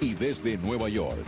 y 0.00 0.14
desde 0.14 0.56
Nueva 0.56 0.88
York 0.88 1.26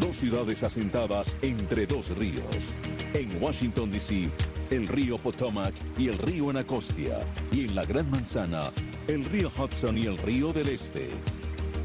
Dos 0.00 0.16
ciudades 0.16 0.62
asentadas 0.62 1.36
entre 1.42 1.86
dos 1.86 2.16
ríos. 2.16 2.72
En 3.12 3.42
Washington, 3.42 3.90
D.C., 3.90 4.30
el 4.70 4.88
río 4.88 5.18
Potomac 5.18 5.74
y 5.98 6.08
el 6.08 6.16
río 6.16 6.48
Anacostia. 6.48 7.18
Y 7.52 7.66
en 7.66 7.74
la 7.74 7.84
Gran 7.84 8.10
Manzana, 8.10 8.72
el 9.08 9.26
río 9.26 9.50
Hudson 9.56 9.98
y 9.98 10.06
el 10.06 10.16
río 10.16 10.54
del 10.54 10.70
Este. 10.70 11.10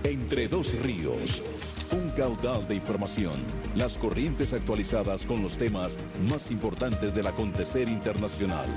Entre 0.05 0.47
dos 0.47 0.73
ríos. 0.81 1.43
Un 1.91 2.09
caudal 2.11 2.65
de 2.67 2.75
información. 2.75 3.43
Las 3.75 3.97
corrientes 3.97 4.53
actualizadas 4.53 5.25
con 5.25 5.43
los 5.43 5.57
temas 5.57 5.97
más 6.29 6.51
importantes 6.51 7.13
del 7.13 7.27
acontecer 7.27 7.89
internacional. 7.89 8.67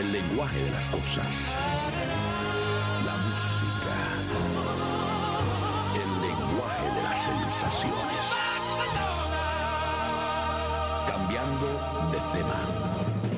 el 0.00 0.12
lenguaje 0.12 0.58
de 0.64 0.70
las 0.70 0.84
cosas. 0.88 1.54
La 3.04 3.16
música. 3.16 3.96
El 5.94 6.10
lenguaje 6.26 6.86
de 6.94 7.02
las 7.02 7.22
sensaciones. 7.22 8.24
Cambiando 11.06 11.66
de 12.12 12.38
tema. 12.38 13.29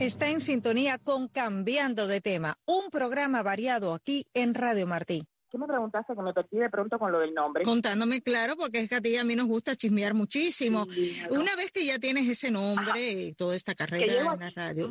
Está 0.00 0.28
en 0.28 0.40
sintonía 0.40 0.98
con 0.98 1.28
Cambiando 1.28 2.08
de 2.08 2.20
tema, 2.20 2.58
un 2.66 2.90
programa 2.90 3.44
variado 3.44 3.94
aquí 3.94 4.26
en 4.34 4.54
Radio 4.54 4.88
Martí. 4.88 5.22
¿Qué 5.48 5.56
me 5.56 5.68
preguntaste 5.68 6.16
que 6.16 6.20
me 6.20 6.34
perdí 6.34 6.58
de 6.58 6.68
pronto 6.68 6.98
con 6.98 7.12
lo 7.12 7.20
del 7.20 7.32
nombre? 7.32 7.62
Contándome, 7.62 8.20
claro, 8.20 8.56
porque 8.56 8.80
es 8.80 8.88
que 8.88 8.96
a 8.96 9.00
ti 9.00 9.10
y 9.10 9.16
a 9.18 9.24
mí 9.24 9.36
nos 9.36 9.46
gusta 9.46 9.76
chismear 9.76 10.12
muchísimo. 10.12 10.88
Una 11.30 11.54
vez 11.54 11.70
que 11.70 11.86
ya 11.86 12.00
tienes 12.00 12.28
ese 12.28 12.50
nombre 12.50 13.12
y 13.12 13.32
toda 13.34 13.54
esta 13.54 13.76
carrera 13.76 14.32
en 14.34 14.40
la 14.40 14.50
radio, 14.50 14.90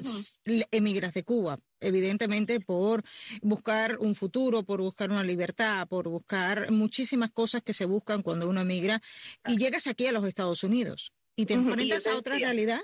emigras 0.71 1.13
de 1.13 1.23
Cuba, 1.25 1.59
evidentemente 1.81 2.61
por 2.61 3.03
buscar 3.41 3.97
un 3.99 4.15
futuro, 4.15 4.63
por 4.63 4.79
buscar 4.79 5.11
una 5.11 5.23
libertad, 5.23 5.85
por 5.89 6.07
buscar 6.07 6.71
muchísimas 6.71 7.29
cosas 7.31 7.61
que 7.61 7.73
se 7.73 7.83
buscan 7.83 8.21
cuando 8.21 8.47
uno 8.47 8.61
emigra 8.61 9.01
y 9.45 9.57
llegas 9.57 9.85
aquí 9.87 10.07
a 10.07 10.13
los 10.13 10.23
Estados 10.23 10.63
Unidos 10.63 11.11
y 11.35 11.45
te 11.45 11.55
enfrentas 11.55 12.07
a 12.07 12.15
otra 12.15 12.37
realidad. 12.37 12.79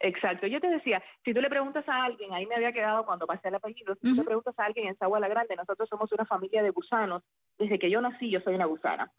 Exacto, 0.00 0.46
yo 0.46 0.60
te 0.60 0.68
decía, 0.68 1.02
si 1.24 1.32
tú 1.32 1.40
le 1.40 1.48
preguntas 1.48 1.88
a 1.88 2.04
alguien, 2.04 2.32
ahí 2.34 2.46
me 2.46 2.54
había 2.54 2.72
quedado 2.72 3.06
cuando 3.06 3.26
pasé 3.26 3.48
el 3.48 3.54
apellido, 3.54 3.94
si 3.94 4.10
tú 4.10 4.16
le 4.16 4.24
preguntas 4.24 4.58
a 4.58 4.64
alguien 4.64 4.88
en 4.88 4.96
Sagua 4.98 5.20
la 5.20 5.28
Grande, 5.28 5.56
nosotros 5.56 5.88
somos 5.88 6.12
una 6.12 6.26
familia 6.26 6.62
de 6.62 6.70
gusanos, 6.70 7.22
desde 7.58 7.78
que 7.78 7.90
yo 7.90 8.00
nací 8.00 8.30
yo 8.30 8.40
soy 8.40 8.54
una 8.54 8.66
gusana. 8.66 9.10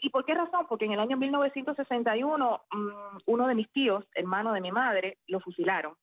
¿Y 0.00 0.10
por 0.10 0.24
qué 0.24 0.34
razón? 0.34 0.66
Porque 0.68 0.86
en 0.86 0.92
el 0.92 1.00
año 1.00 1.16
1961 1.16 2.60
mm, 2.72 3.18
uno 3.26 3.46
de 3.46 3.54
mis 3.54 3.70
tíos, 3.70 4.04
hermano 4.14 4.52
de 4.52 4.60
mi 4.60 4.72
madre, 4.72 5.18
lo 5.28 5.38
fusilaron, 5.38 5.94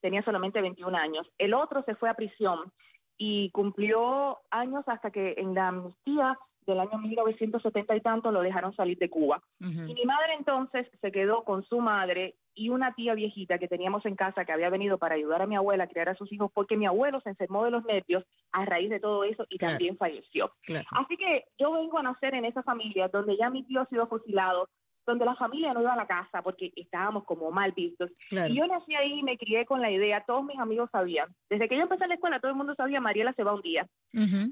tenía 0.00 0.22
solamente 0.22 0.60
21 0.60 0.96
años, 0.96 1.30
el 1.38 1.54
otro 1.54 1.82
se 1.84 1.94
fue 1.94 2.10
a 2.10 2.14
prisión 2.14 2.72
y 3.16 3.50
cumplió 3.52 4.38
años 4.50 4.84
hasta 4.86 5.10
que 5.10 5.34
en 5.38 5.54
la 5.54 5.68
amnistía 5.68 6.38
del 6.66 6.80
año 6.80 6.98
1970 6.98 7.96
y 7.96 8.00
tanto 8.00 8.30
lo 8.30 8.40
dejaron 8.40 8.74
salir 8.74 8.98
de 8.98 9.10
Cuba. 9.10 9.42
Y 9.60 9.94
mi 9.94 10.04
madre 10.04 10.34
entonces 10.38 10.86
se 11.00 11.12
quedó 11.12 11.44
con 11.44 11.64
su 11.64 11.80
madre 11.80 12.34
y 12.54 12.68
una 12.68 12.94
tía 12.94 13.14
viejita 13.14 13.58
que 13.58 13.68
teníamos 13.68 14.04
en 14.04 14.14
casa 14.14 14.44
que 14.44 14.52
había 14.52 14.70
venido 14.70 14.98
para 14.98 15.14
ayudar 15.14 15.42
a 15.42 15.46
mi 15.46 15.56
abuela 15.56 15.84
a 15.84 15.88
criar 15.88 16.08
a 16.10 16.14
sus 16.14 16.30
hijos 16.32 16.50
porque 16.52 16.76
mi 16.76 16.86
abuelo 16.86 17.20
se 17.20 17.30
enfermó 17.30 17.64
de 17.64 17.70
los 17.70 17.84
nervios 17.84 18.24
a 18.52 18.64
raíz 18.64 18.90
de 18.90 19.00
todo 19.00 19.24
eso 19.24 19.46
y 19.48 19.58
también 19.58 19.96
falleció. 19.96 20.50
Así 20.90 21.16
que 21.16 21.44
yo 21.58 21.72
vengo 21.72 21.98
a 21.98 22.02
nacer 22.02 22.34
en 22.34 22.44
esa 22.44 22.62
familia 22.62 23.08
donde 23.08 23.36
ya 23.36 23.50
mi 23.50 23.64
tío 23.64 23.80
ha 23.80 23.86
sido 23.86 24.06
fusilado, 24.06 24.68
donde 25.06 25.24
la 25.24 25.34
familia 25.34 25.72
no 25.72 25.80
iba 25.80 25.92
a 25.92 25.96
la 25.96 26.06
casa 26.06 26.42
porque 26.42 26.72
estábamos 26.76 27.24
como 27.24 27.50
mal 27.50 27.72
vistos. 27.72 28.10
Y 28.30 28.54
yo 28.54 28.66
nací 28.66 28.94
ahí 28.94 29.20
y 29.20 29.22
me 29.22 29.36
crié 29.36 29.66
con 29.66 29.80
la 29.80 29.90
idea, 29.90 30.24
todos 30.26 30.44
mis 30.44 30.58
amigos 30.58 30.90
sabían. 30.90 31.28
Desde 31.50 31.68
que 31.68 31.76
yo 31.76 31.82
empecé 31.82 32.06
la 32.06 32.14
escuela, 32.14 32.40
todo 32.40 32.50
el 32.50 32.56
mundo 32.56 32.74
sabía, 32.74 33.00
Mariela 33.00 33.32
se 33.34 33.44
va 33.44 33.54
un 33.54 33.62
día. 33.62 33.86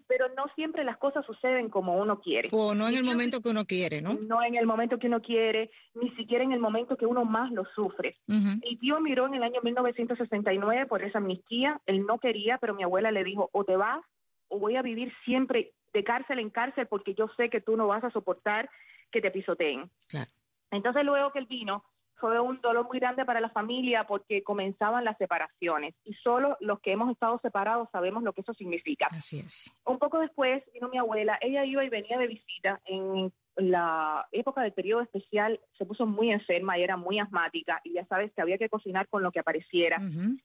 Pero 0.06 0.28
no 0.36 0.46
siempre 0.54 0.84
las 0.84 0.98
cosas 0.98 1.24
suceden 1.24 1.68
como 1.68 1.96
uno 1.96 2.20
quiere. 2.20 2.48
O 2.52 2.74
no 2.74 2.88
en 2.88 2.96
el 2.96 3.04
momento 3.04 3.40
que 3.40 3.48
uno 3.48 3.64
quiere, 3.64 4.02
¿no? 4.02 4.14
No 4.14 4.42
en 4.42 4.54
el 4.54 4.66
momento 4.66 4.98
que 4.98 5.06
uno 5.06 5.20
quiere, 5.20 5.70
ni 5.94 6.10
siquiera 6.10 6.44
en 6.44 6.52
el 6.52 6.60
momento 6.60 6.96
que 6.96 7.06
uno 7.06 7.24
más 7.24 7.50
lo 7.52 7.64
sufre. 7.74 8.16
Mi 8.26 8.76
tío 8.76 9.00
miró 9.00 9.26
en 9.26 9.34
el 9.34 9.42
año 9.42 9.60
1969 9.62 10.86
por 10.86 11.02
esa 11.02 11.18
amnistía, 11.18 11.80
él 11.86 12.06
no 12.06 12.18
quería, 12.18 12.58
pero 12.58 12.74
mi 12.74 12.82
abuela 12.82 13.10
le 13.10 13.24
dijo, 13.24 13.48
o 13.52 13.64
te 13.64 13.76
vas 13.76 14.04
o 14.48 14.58
voy 14.58 14.76
a 14.76 14.82
vivir 14.82 15.12
siempre 15.24 15.72
de 15.92 16.04
cárcel 16.04 16.38
en 16.38 16.50
cárcel 16.50 16.86
porque 16.86 17.14
yo 17.14 17.28
sé 17.36 17.48
que 17.48 17.60
tú 17.60 17.76
no 17.76 17.86
vas 17.86 18.04
a 18.04 18.10
soportar 18.10 18.68
que 19.10 19.20
te 19.20 19.30
pisoteen. 19.30 19.90
Claro. 20.08 20.30
Entonces 20.70 21.04
luego 21.04 21.32
que 21.32 21.40
él 21.40 21.46
vino, 21.46 21.84
fue 22.20 22.38
un 22.38 22.60
dolor 22.60 22.86
muy 22.86 23.00
grande 23.00 23.24
para 23.24 23.40
la 23.40 23.48
familia 23.48 24.04
porque 24.06 24.42
comenzaban 24.44 25.04
las 25.04 25.16
separaciones 25.16 25.94
y 26.04 26.12
solo 26.14 26.56
los 26.60 26.78
que 26.80 26.92
hemos 26.92 27.10
estado 27.10 27.40
separados 27.42 27.88
sabemos 27.90 28.22
lo 28.22 28.32
que 28.32 28.42
eso 28.42 28.52
significa. 28.54 29.08
Así 29.10 29.40
es. 29.40 29.72
Un 29.86 29.98
poco 29.98 30.20
después 30.20 30.62
vino 30.74 30.88
mi 30.88 30.98
abuela, 30.98 31.38
ella 31.40 31.64
iba 31.64 31.82
y 31.82 31.88
venía 31.88 32.18
de 32.18 32.26
visita 32.26 32.80
en 32.84 33.32
la 33.56 34.26
época 34.32 34.62
del 34.62 34.72
periodo 34.72 35.02
especial 35.02 35.60
se 35.76 35.84
puso 35.84 36.06
muy 36.06 36.30
enferma 36.30 36.78
y 36.78 36.82
era 36.82 36.96
muy 36.96 37.18
asmática 37.18 37.80
y 37.84 37.94
ya 37.94 38.06
sabes 38.06 38.32
que 38.32 38.40
había 38.40 38.58
que 38.58 38.68
cocinar 38.68 39.08
con 39.08 39.22
lo 39.22 39.32
que 39.32 39.40
apareciera. 39.40 39.98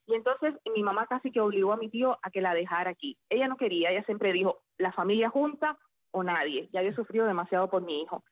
Y 0.07 0.13
entonces 0.13 0.55
mi 0.73 0.81
mamá 0.81 1.05
casi 1.07 1.31
que 1.31 1.41
obligó 1.41 1.73
a 1.73 1.77
mi 1.77 1.89
tío 1.89 2.17
a 2.21 2.31
que 2.31 2.41
la 2.41 2.53
dejara 2.53 2.89
aquí. 2.89 3.17
Ella 3.29 3.47
no 3.47 3.57
quería, 3.57 3.91
ella 3.91 4.03
siempre 4.05 4.33
dijo, 4.33 4.61
la 4.77 4.91
familia 4.91 5.29
junta 5.29 5.77
o 6.11 6.23
nadie. 6.23 6.69
Ya 6.73 6.79
había 6.79 6.95
sufrido 6.95 7.27
demasiado 7.27 7.69
por 7.69 7.83
mi 7.83 8.01
hijo 8.01 8.23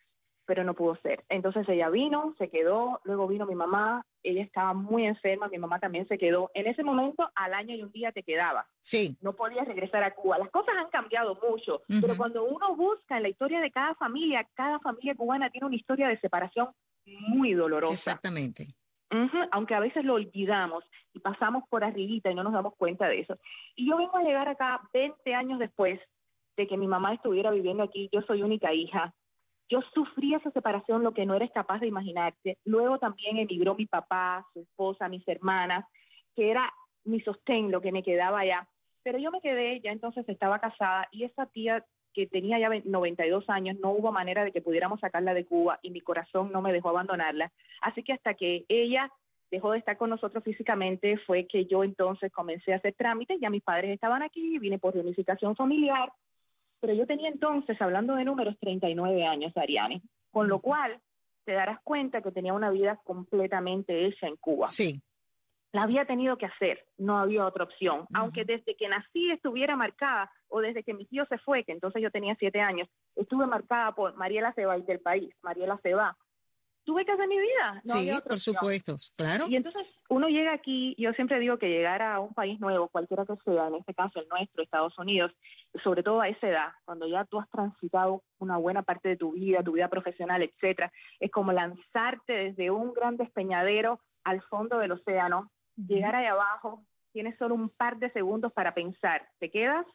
pero 0.45 0.63
no 0.63 0.73
pudo 0.73 0.95
ser. 0.97 1.23
Entonces 1.29 1.67
ella 1.69 1.89
vino, 1.89 2.35
se 2.37 2.49
quedó, 2.49 2.99
luego 3.03 3.27
vino 3.27 3.45
mi 3.45 3.55
mamá, 3.55 4.05
ella 4.23 4.43
estaba 4.43 4.73
muy 4.73 5.05
enferma, 5.05 5.47
mi 5.47 5.57
mamá 5.57 5.79
también 5.79 6.07
se 6.07 6.17
quedó. 6.17 6.51
En 6.53 6.67
ese 6.67 6.83
momento, 6.83 7.29
al 7.35 7.53
año 7.53 7.75
y 7.75 7.83
un 7.83 7.91
día 7.91 8.11
te 8.11 8.23
quedaba. 8.23 8.65
Sí. 8.81 9.17
No 9.21 9.33
podías 9.33 9.67
regresar 9.67 10.03
a 10.03 10.13
Cuba. 10.13 10.37
Las 10.37 10.49
cosas 10.49 10.75
han 10.77 10.89
cambiado 10.89 11.37
mucho, 11.49 11.81
pero 11.87 12.17
cuando 12.17 12.43
uno 12.43 12.75
busca 12.75 13.17
en 13.17 13.23
la 13.23 13.29
historia 13.29 13.61
de 13.61 13.71
cada 13.71 13.95
familia, 13.95 14.47
cada 14.53 14.79
familia 14.79 15.15
cubana 15.15 15.49
tiene 15.49 15.67
una 15.67 15.75
historia 15.75 16.07
de 16.07 16.19
separación 16.19 16.69
muy 17.05 17.53
dolorosa. 17.53 17.93
Exactamente. 17.93 18.67
aunque 19.51 19.75
a 19.75 19.79
veces 19.79 20.03
lo 20.03 20.15
olvidamos 20.15 20.83
y 21.13 21.19
pasamos 21.19 21.63
por 21.69 21.83
arribita 21.83 22.31
y 22.31 22.35
no 22.35 22.43
nos 22.43 22.53
damos 22.53 22.75
cuenta 22.75 23.07
de 23.07 23.19
eso. 23.19 23.37
Y 23.75 23.87
yo 23.87 23.97
vengo 23.97 24.17
a 24.17 24.23
llegar 24.23 24.47
acá 24.47 24.81
20 24.93 25.33
años 25.35 25.59
después 25.59 25.99
de 26.57 26.67
que 26.67 26.77
mi 26.77 26.87
mamá 26.87 27.13
estuviera 27.13 27.51
viviendo 27.51 27.83
aquí, 27.83 28.09
yo 28.11 28.21
soy 28.21 28.43
única 28.43 28.73
hija, 28.73 29.13
yo 29.69 29.81
sufrí 29.93 30.33
esa 30.33 30.51
separación, 30.51 31.03
lo 31.03 31.13
que 31.13 31.25
no 31.25 31.35
eres 31.35 31.51
capaz 31.51 31.79
de 31.79 31.87
imaginarte. 31.87 32.57
Luego 32.65 32.99
también 32.99 33.37
emigró 33.37 33.75
mi 33.75 33.85
papá, 33.85 34.45
su 34.53 34.61
esposa, 34.61 35.09
mis 35.09 35.27
hermanas, 35.27 35.85
que 36.35 36.51
era 36.51 36.71
mi 37.05 37.21
sostén, 37.21 37.71
lo 37.71 37.81
que 37.81 37.91
me 37.91 38.03
quedaba 38.03 38.39
allá. 38.39 38.67
Pero 39.03 39.17
yo 39.17 39.31
me 39.31 39.41
quedé, 39.41 39.79
ya 39.81 39.91
entonces 39.91 40.27
estaba 40.29 40.59
casada 40.59 41.07
y 41.11 41.23
esa 41.23 41.45
tía 41.47 41.83
que 42.13 42.27
tenía 42.27 42.59
ya 42.59 42.69
92 42.69 43.49
años, 43.49 43.77
no 43.79 43.91
hubo 43.91 44.11
manera 44.11 44.45
de 44.45 44.51
que 44.51 44.61
pudiéramos 44.61 44.99
sacarla 44.99 45.33
de 45.33 45.45
Cuba 45.45 45.79
y 45.81 45.89
mi 45.89 45.99
corazón 45.99 46.51
no 46.51 46.61
me 46.61 46.71
dejó 46.71 46.89
abandonarla. 46.89 47.51
Así 47.81 48.03
que 48.03 48.13
hasta 48.13 48.35
que 48.35 48.65
ella 48.69 49.11
dejó 49.49 49.71
de 49.71 49.79
estar 49.79 49.97
con 49.97 50.09
nosotros 50.09 50.43
físicamente 50.43 51.17
fue 51.25 51.47
que 51.47 51.65
yo 51.65 51.83
entonces 51.83 52.31
comencé 52.31 52.73
a 52.73 52.77
hacer 52.77 52.93
trámites, 52.93 53.39
ya 53.41 53.49
mis 53.49 53.63
padres 53.63 53.91
estaban 53.91 54.23
aquí, 54.23 54.57
vine 54.59 54.79
por 54.79 54.93
reunificación 54.93 55.55
familiar, 55.55 56.11
pero 56.83 56.95
yo 56.95 57.07
tenía 57.07 57.29
entonces, 57.29 57.81
hablando 57.81 58.13
de 58.13 58.25
números, 58.25 58.57
39 58.59 59.25
años, 59.25 59.55
Ariane, 59.55 60.01
con 60.31 60.49
lo 60.49 60.59
cual 60.59 60.99
te 61.45 61.53
darás 61.53 61.79
cuenta 61.81 62.21
que 62.21 62.33
tenía 62.33 62.53
una 62.53 62.71
vida 62.71 62.99
completamente 63.05 64.05
hecha 64.05 64.27
en 64.27 64.35
Cuba. 64.35 64.67
Sí. 64.67 65.01
La 65.71 65.83
había 65.83 66.03
tenido 66.03 66.37
que 66.37 66.45
hacer, 66.45 66.83
no 66.97 67.19
había 67.19 67.45
otra 67.45 67.63
opción. 67.63 68.05
Aunque 68.13 68.43
desde 68.43 68.75
que 68.75 68.89
nací 68.89 69.31
estuviera 69.31 69.77
marcada, 69.77 70.29
o 70.49 70.59
desde 70.59 70.83
que 70.83 70.93
mi 70.93 71.05
tío 71.05 71.25
se 71.27 71.37
fue, 71.37 71.63
que 71.63 71.71
entonces 71.71 72.01
yo 72.01 72.11
tenía 72.11 72.35
siete 72.35 72.59
años, 72.59 72.89
estuve 73.15 73.47
marcada 73.47 73.93
por 73.93 74.17
Mariela 74.17 74.51
se 74.51 74.65
va 74.65 74.77
del 74.77 74.99
país, 74.99 75.33
Mariela 75.41 75.79
se 75.83 75.93
va, 75.93 76.17
tuve 76.83 77.05
que 77.05 77.11
hacer 77.11 77.27
mi 77.27 77.39
vida. 77.39 77.81
sí, 77.85 78.11
por 78.27 78.39
supuesto, 78.39 78.97
claro. 79.15 79.45
Y 79.47 79.55
entonces 79.55 79.87
uno 80.09 80.27
llega 80.27 80.53
aquí, 80.53 80.95
yo 80.97 81.11
siempre 81.13 81.39
digo 81.39 81.57
que 81.57 81.69
llegar 81.69 82.01
a 82.01 82.19
un 82.19 82.33
país 82.33 82.59
nuevo, 82.59 82.87
cualquiera 82.87 83.25
que 83.25 83.35
sea, 83.43 83.67
en 83.67 83.75
este 83.75 83.93
caso 83.93 84.19
el 84.19 84.27
nuestro, 84.27 84.63
Estados 84.63 84.97
Unidos, 84.97 85.31
sobre 85.83 86.03
todo 86.03 86.21
a 86.21 86.29
esa 86.29 86.47
edad, 86.47 86.69
cuando 86.85 87.07
ya 87.07 87.25
tú 87.25 87.39
has 87.39 87.49
transitado 87.49 88.23
una 88.39 88.57
buena 88.57 88.83
parte 88.83 89.09
de 89.09 89.17
tu 89.17 89.31
vida, 89.31 89.63
tu 89.63 89.73
vida 89.73 89.87
profesional, 89.87 90.43
etcétera, 90.43 90.91
es 91.19 91.31
como 91.31 91.51
lanzarte 91.51 92.33
desde 92.33 92.71
un 92.71 92.93
gran 92.93 93.17
despeñadero 93.17 93.99
al 94.23 94.41
fondo 94.43 94.77
del 94.77 94.91
océano, 94.91 95.49
llegar 95.75 96.15
ahí 96.15 96.25
abajo, 96.25 96.83
tienes 97.11 97.37
solo 97.37 97.55
un 97.55 97.69
par 97.69 97.97
de 97.97 98.11
segundos 98.11 98.51
para 98.53 98.73
pensar, 98.73 99.27
¿te 99.39 99.49
quedas? 99.49 99.85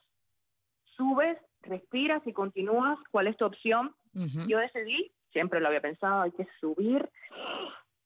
¿Subes? 0.96 1.38
¿Respiras 1.62 2.26
y 2.26 2.32
continúas? 2.32 2.98
¿Cuál 3.10 3.26
es 3.26 3.36
tu 3.36 3.44
opción? 3.44 3.94
Yo 4.48 4.58
decidí 4.58 5.12
siempre 5.32 5.60
lo 5.60 5.68
había 5.68 5.80
pensado, 5.80 6.22
hay 6.22 6.32
que 6.32 6.46
subir, 6.60 7.08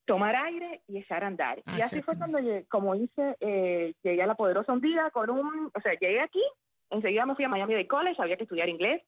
tomar 0.04 0.34
aire 0.36 0.82
y 0.88 0.98
echar 0.98 1.24
a 1.24 1.28
andar. 1.28 1.62
y 1.76 1.80
así 1.80 2.02
fue 2.02 2.16
cuando, 2.16 2.38
como 2.68 2.94
hice, 2.94 3.36
eh, 3.40 3.94
llegué 4.02 4.22
a 4.22 4.26
La 4.26 4.34
Poderosa 4.34 4.72
un 4.72 4.80
día 4.80 5.10
con 5.10 5.30
un, 5.30 5.70
o 5.74 5.80
sea, 5.80 5.92
llegué 5.94 6.20
aquí, 6.20 6.42
enseguida 6.90 7.24
me 7.24 7.34
fui 7.34 7.44
a 7.44 7.48
Miami 7.48 7.72
Dade 7.72 7.86
College, 7.86 8.20
había 8.20 8.36
que 8.36 8.42
estudiar 8.42 8.68
inglés, 8.68 9.02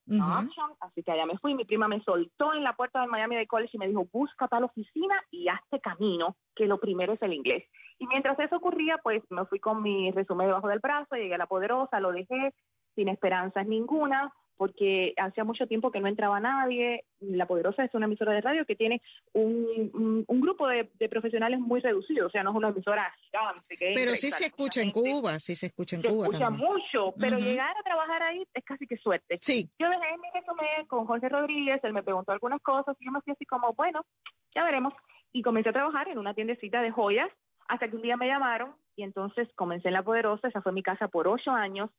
así 0.79 1.03
que 1.03 1.11
allá 1.11 1.25
me 1.25 1.37
fui, 1.37 1.53
mi 1.53 1.65
prima 1.65 1.87
me 1.87 2.01
soltó 2.01 2.53
en 2.53 2.63
la 2.63 2.73
puerta 2.73 3.01
del 3.01 3.09
Miami 3.09 3.35
Dade 3.35 3.47
College 3.47 3.71
y 3.73 3.77
me 3.77 3.87
dijo, 3.87 4.07
busca 4.11 4.47
tal 4.47 4.63
oficina 4.63 5.21
y 5.29 5.47
hazte 5.49 5.79
camino, 5.79 6.35
que 6.55 6.65
lo 6.65 6.79
primero 6.79 7.13
es 7.13 7.21
el 7.21 7.33
inglés. 7.33 7.63
Y 7.99 8.07
mientras 8.07 8.39
eso 8.39 8.55
ocurría, 8.55 8.97
pues 9.03 9.21
me 9.29 9.45
fui 9.45 9.59
con 9.59 9.83
mi 9.83 10.11
resumen 10.11 10.47
debajo 10.47 10.67
del 10.67 10.79
brazo, 10.79 11.15
llegué 11.15 11.35
a 11.35 11.39
La 11.39 11.47
Poderosa, 11.47 11.99
lo 11.99 12.11
dejé 12.11 12.53
sin 12.95 13.09
esperanzas 13.09 13.67
ninguna, 13.67 14.33
porque 14.57 15.13
hacía 15.17 15.43
mucho 15.43 15.67
tiempo 15.67 15.91
que 15.91 15.99
no 15.99 16.07
entraba 16.07 16.39
nadie. 16.39 17.03
La 17.19 17.45
Poderosa 17.45 17.83
es 17.83 17.93
una 17.93 18.05
emisora 18.05 18.33
de 18.33 18.41
radio 18.41 18.65
que 18.65 18.75
tiene 18.75 19.01
un, 19.33 20.23
un, 20.27 20.41
grupo 20.41 20.67
de, 20.67 20.85
profesionales 21.09 21.59
muy 21.59 21.81
reducido, 21.81 22.27
o 22.27 22.29
sea, 22.29 22.43
no 22.43 22.51
es 22.51 22.55
una 22.55 22.69
emisora 22.69 23.13
gigante. 23.21 23.77
pero 23.95 24.11
sí 24.11 24.31
se 24.31 24.45
escucha 24.45 24.81
en 24.81 24.91
Cuba, 24.91 25.39
sí 25.39 25.55
se 25.55 25.67
escucha 25.67 25.95
en 25.95 26.03
Cuba. 26.03 26.27
Se 26.27 26.31
escucha 26.33 26.49
mucho, 26.49 27.13
pero 27.19 27.37
llegar 27.37 27.75
a 27.77 27.83
trabajar 27.83 28.23
ahí 28.23 28.43
es 28.53 28.63
casi 28.63 28.87
que 28.87 28.97
suerte. 28.97 29.37
Sí. 29.41 29.69
Yo 29.79 29.89
dejé 29.89 30.17
mi 30.17 30.39
resumen 30.39 30.85
con 30.87 31.05
Jorge 31.05 31.29
Rodríguez, 31.29 31.83
él 31.83 31.93
me 31.93 32.03
preguntó 32.03 32.31
algunas 32.31 32.61
cosas 32.61 32.95
y 32.99 33.05
yo 33.05 33.11
me 33.11 33.21
fui 33.21 33.33
así 33.33 33.45
como, 33.45 33.73
bueno, 33.73 34.05
ya 34.53 34.63
veremos. 34.63 34.93
Y 35.33 35.41
comencé 35.41 35.69
a 35.69 35.73
trabajar 35.73 36.07
en 36.07 36.17
una 36.17 36.33
tiendecita 36.33 36.81
de 36.81 36.91
joyas 36.91 37.29
Hasta 37.67 37.89
que 37.89 37.95
un 37.97 38.01
día 38.01 38.15
me 38.15 38.27
llamaron 38.27 38.73
y 38.95 39.03
entonces 39.03 39.47
comencé 39.55 39.89
en 39.89 39.95
La 39.95 40.03
Poderosa, 40.03 40.47
esa 40.47 40.61
fue 40.61 40.71
mi 40.71 40.81
casa 40.81 41.07
por 41.07 41.27
ocho 41.27 41.51
años, 41.51 41.89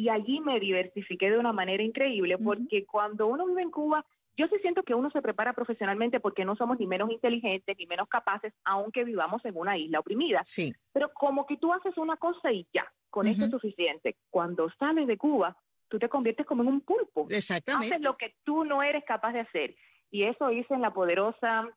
y 0.00 0.08
allí 0.08 0.40
me 0.40 0.58
diversifiqué 0.58 1.30
de 1.30 1.36
una 1.36 1.52
manera 1.52 1.82
increíble, 1.82 2.38
porque 2.38 2.86
cuando 2.86 3.26
uno 3.26 3.44
vive 3.44 3.60
en 3.60 3.70
Cuba, 3.70 4.02
yo 4.34 4.48
sí 4.48 4.56
siento 4.62 4.82
que 4.82 4.94
uno 4.94 5.10
se 5.10 5.20
prepara 5.20 5.52
profesionalmente 5.52 6.20
porque 6.20 6.46
no 6.46 6.56
somos 6.56 6.80
ni 6.80 6.86
menos 6.86 7.10
inteligentes 7.10 7.76
ni 7.78 7.84
menos 7.84 8.08
capaces, 8.08 8.54
aunque 8.64 9.04
vivamos 9.04 9.44
en 9.44 9.58
una 9.58 9.76
isla 9.76 10.00
oprimida. 10.00 10.40
Sí. 10.46 10.72
Pero 10.94 11.12
como 11.12 11.44
que 11.44 11.58
tú 11.58 11.70
haces 11.74 11.98
una 11.98 12.16
cosa 12.16 12.50
y 12.50 12.66
ya, 12.72 12.90
con 13.10 13.26
eso 13.26 13.44
es 13.44 13.50
suficiente. 13.50 14.16
Cuando 14.30 14.70
sales 14.78 15.06
de 15.06 15.18
Cuba, 15.18 15.54
tú 15.88 15.98
te 15.98 16.08
conviertes 16.08 16.46
como 16.46 16.62
en 16.62 16.70
un 16.70 16.80
pulpo. 16.80 17.26
Exactamente. 17.28 17.96
Haces 17.96 18.02
lo 18.02 18.16
que 18.16 18.36
tú 18.42 18.64
no 18.64 18.82
eres 18.82 19.04
capaz 19.04 19.34
de 19.34 19.40
hacer. 19.40 19.76
Y 20.10 20.22
eso 20.22 20.50
hice 20.50 20.72
en 20.72 20.80
la 20.80 20.94
poderosa 20.94 21.68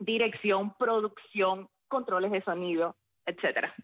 dirección, 0.00 0.74
producción, 0.76 1.68
controles 1.86 2.32
de 2.32 2.42
sonido, 2.42 2.96
etcétera. 3.26 3.74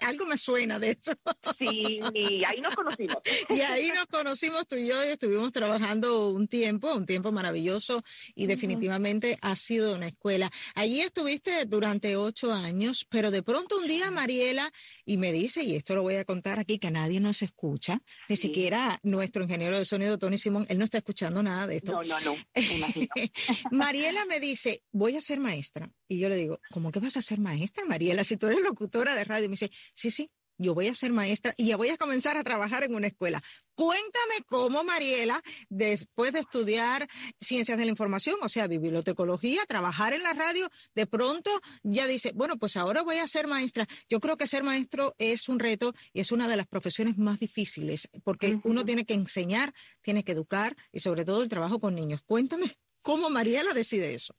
Algo 0.00 0.26
me 0.26 0.38
suena 0.38 0.78
de 0.78 0.92
eso. 0.92 1.12
Sí, 1.58 2.00
y 2.14 2.44
ahí 2.44 2.60
nos 2.60 2.74
conocimos. 2.74 3.18
y 3.50 3.60
ahí 3.60 3.90
nos 3.94 4.06
conocimos 4.06 4.66
tú 4.66 4.76
y 4.76 4.88
yo 4.88 5.04
y 5.04 5.08
estuvimos 5.08 5.52
trabajando 5.52 6.30
un 6.30 6.48
tiempo, 6.48 6.94
un 6.94 7.04
tiempo 7.04 7.30
maravilloso 7.30 8.02
y 8.34 8.46
definitivamente 8.46 9.38
ha 9.42 9.54
sido 9.56 9.94
una 9.94 10.08
escuela. 10.08 10.50
Allí 10.74 11.00
estuviste 11.00 11.66
durante 11.66 12.16
ocho 12.16 12.52
años, 12.52 13.06
pero 13.08 13.30
de 13.30 13.42
pronto 13.42 13.76
un 13.78 13.86
día 13.86 14.10
Mariela 14.10 14.72
y 15.04 15.18
me 15.18 15.32
dice, 15.32 15.62
y 15.62 15.76
esto 15.76 15.94
lo 15.94 16.02
voy 16.02 16.14
a 16.16 16.24
contar 16.24 16.58
aquí, 16.58 16.78
que 16.78 16.90
nadie 16.90 17.20
nos 17.20 17.42
escucha, 17.42 18.00
ni 18.28 18.36
siquiera 18.36 18.98
nuestro 19.02 19.42
ingeniero 19.42 19.76
de 19.76 19.84
sonido, 19.84 20.18
Tony 20.18 20.38
Simón, 20.38 20.66
él 20.70 20.78
no 20.78 20.84
está 20.84 20.98
escuchando 20.98 21.42
nada 21.42 21.66
de 21.66 21.76
esto. 21.76 21.92
No, 21.92 22.02
no, 22.02 22.20
no. 22.20 22.36
Mariela 23.70 24.24
me 24.26 24.40
dice, 24.40 24.82
voy 24.92 25.16
a 25.16 25.20
ser 25.20 25.40
maestra. 25.40 25.90
Y 26.08 26.18
yo 26.18 26.28
le 26.28 26.36
digo, 26.36 26.60
¿cómo 26.70 26.90
que 26.90 27.00
vas 27.00 27.16
a 27.16 27.22
ser 27.22 27.38
maestra, 27.38 27.84
Mariela? 27.86 28.21
Si 28.24 28.36
tú 28.36 28.46
eres 28.46 28.62
locutora 28.62 29.14
de 29.14 29.24
radio. 29.24 29.48
me 29.48 29.54
dice, 29.54 29.70
sí, 29.94 30.10
sí, 30.10 30.30
yo 30.58 30.74
voy 30.74 30.88
a 30.88 30.94
ser 30.94 31.12
maestra 31.12 31.54
y 31.56 31.66
ya 31.66 31.76
voy 31.76 31.88
a 31.88 31.96
comenzar 31.96 32.36
a 32.36 32.44
trabajar 32.44 32.84
en 32.84 32.94
una 32.94 33.08
escuela. 33.08 33.42
Cuéntame 33.74 34.34
cómo, 34.46 34.84
Mariela, 34.84 35.42
después 35.68 36.32
de 36.32 36.40
estudiar 36.40 37.08
ciencias 37.40 37.76
de 37.78 37.84
la 37.84 37.90
información, 37.90 38.36
o 38.42 38.48
sea, 38.48 38.66
bibliotecología, 38.66 39.64
trabajar 39.66 40.12
en 40.12 40.22
la 40.22 40.34
radio, 40.34 40.68
de 40.94 41.06
pronto 41.06 41.50
ya 41.82 42.06
dice, 42.06 42.32
bueno, 42.34 42.58
pues 42.58 42.76
ahora 42.76 43.02
voy 43.02 43.16
a 43.16 43.26
ser 43.26 43.46
maestra. 43.46 43.88
Yo 44.08 44.20
creo 44.20 44.36
que 44.36 44.46
ser 44.46 44.62
maestro 44.62 45.14
es 45.18 45.48
un 45.48 45.58
reto 45.58 45.94
y 46.12 46.20
es 46.20 46.32
una 46.32 46.48
de 46.48 46.56
las 46.56 46.68
profesiones 46.68 47.18
más 47.18 47.40
difíciles, 47.40 48.08
porque 48.22 48.60
uno 48.64 48.84
tiene 48.84 49.04
que 49.04 49.14
enseñar, 49.14 49.74
tiene 50.00 50.22
que 50.24 50.32
educar 50.32 50.76
y 50.92 51.00
sobre 51.00 51.24
todo 51.24 51.42
el 51.42 51.48
trabajo 51.48 51.80
con 51.80 51.94
niños. 51.94 52.22
Cuéntame 52.22 52.72
cómo 53.00 53.30
Mariela 53.30 53.72
decide 53.72 54.14
eso. 54.14 54.34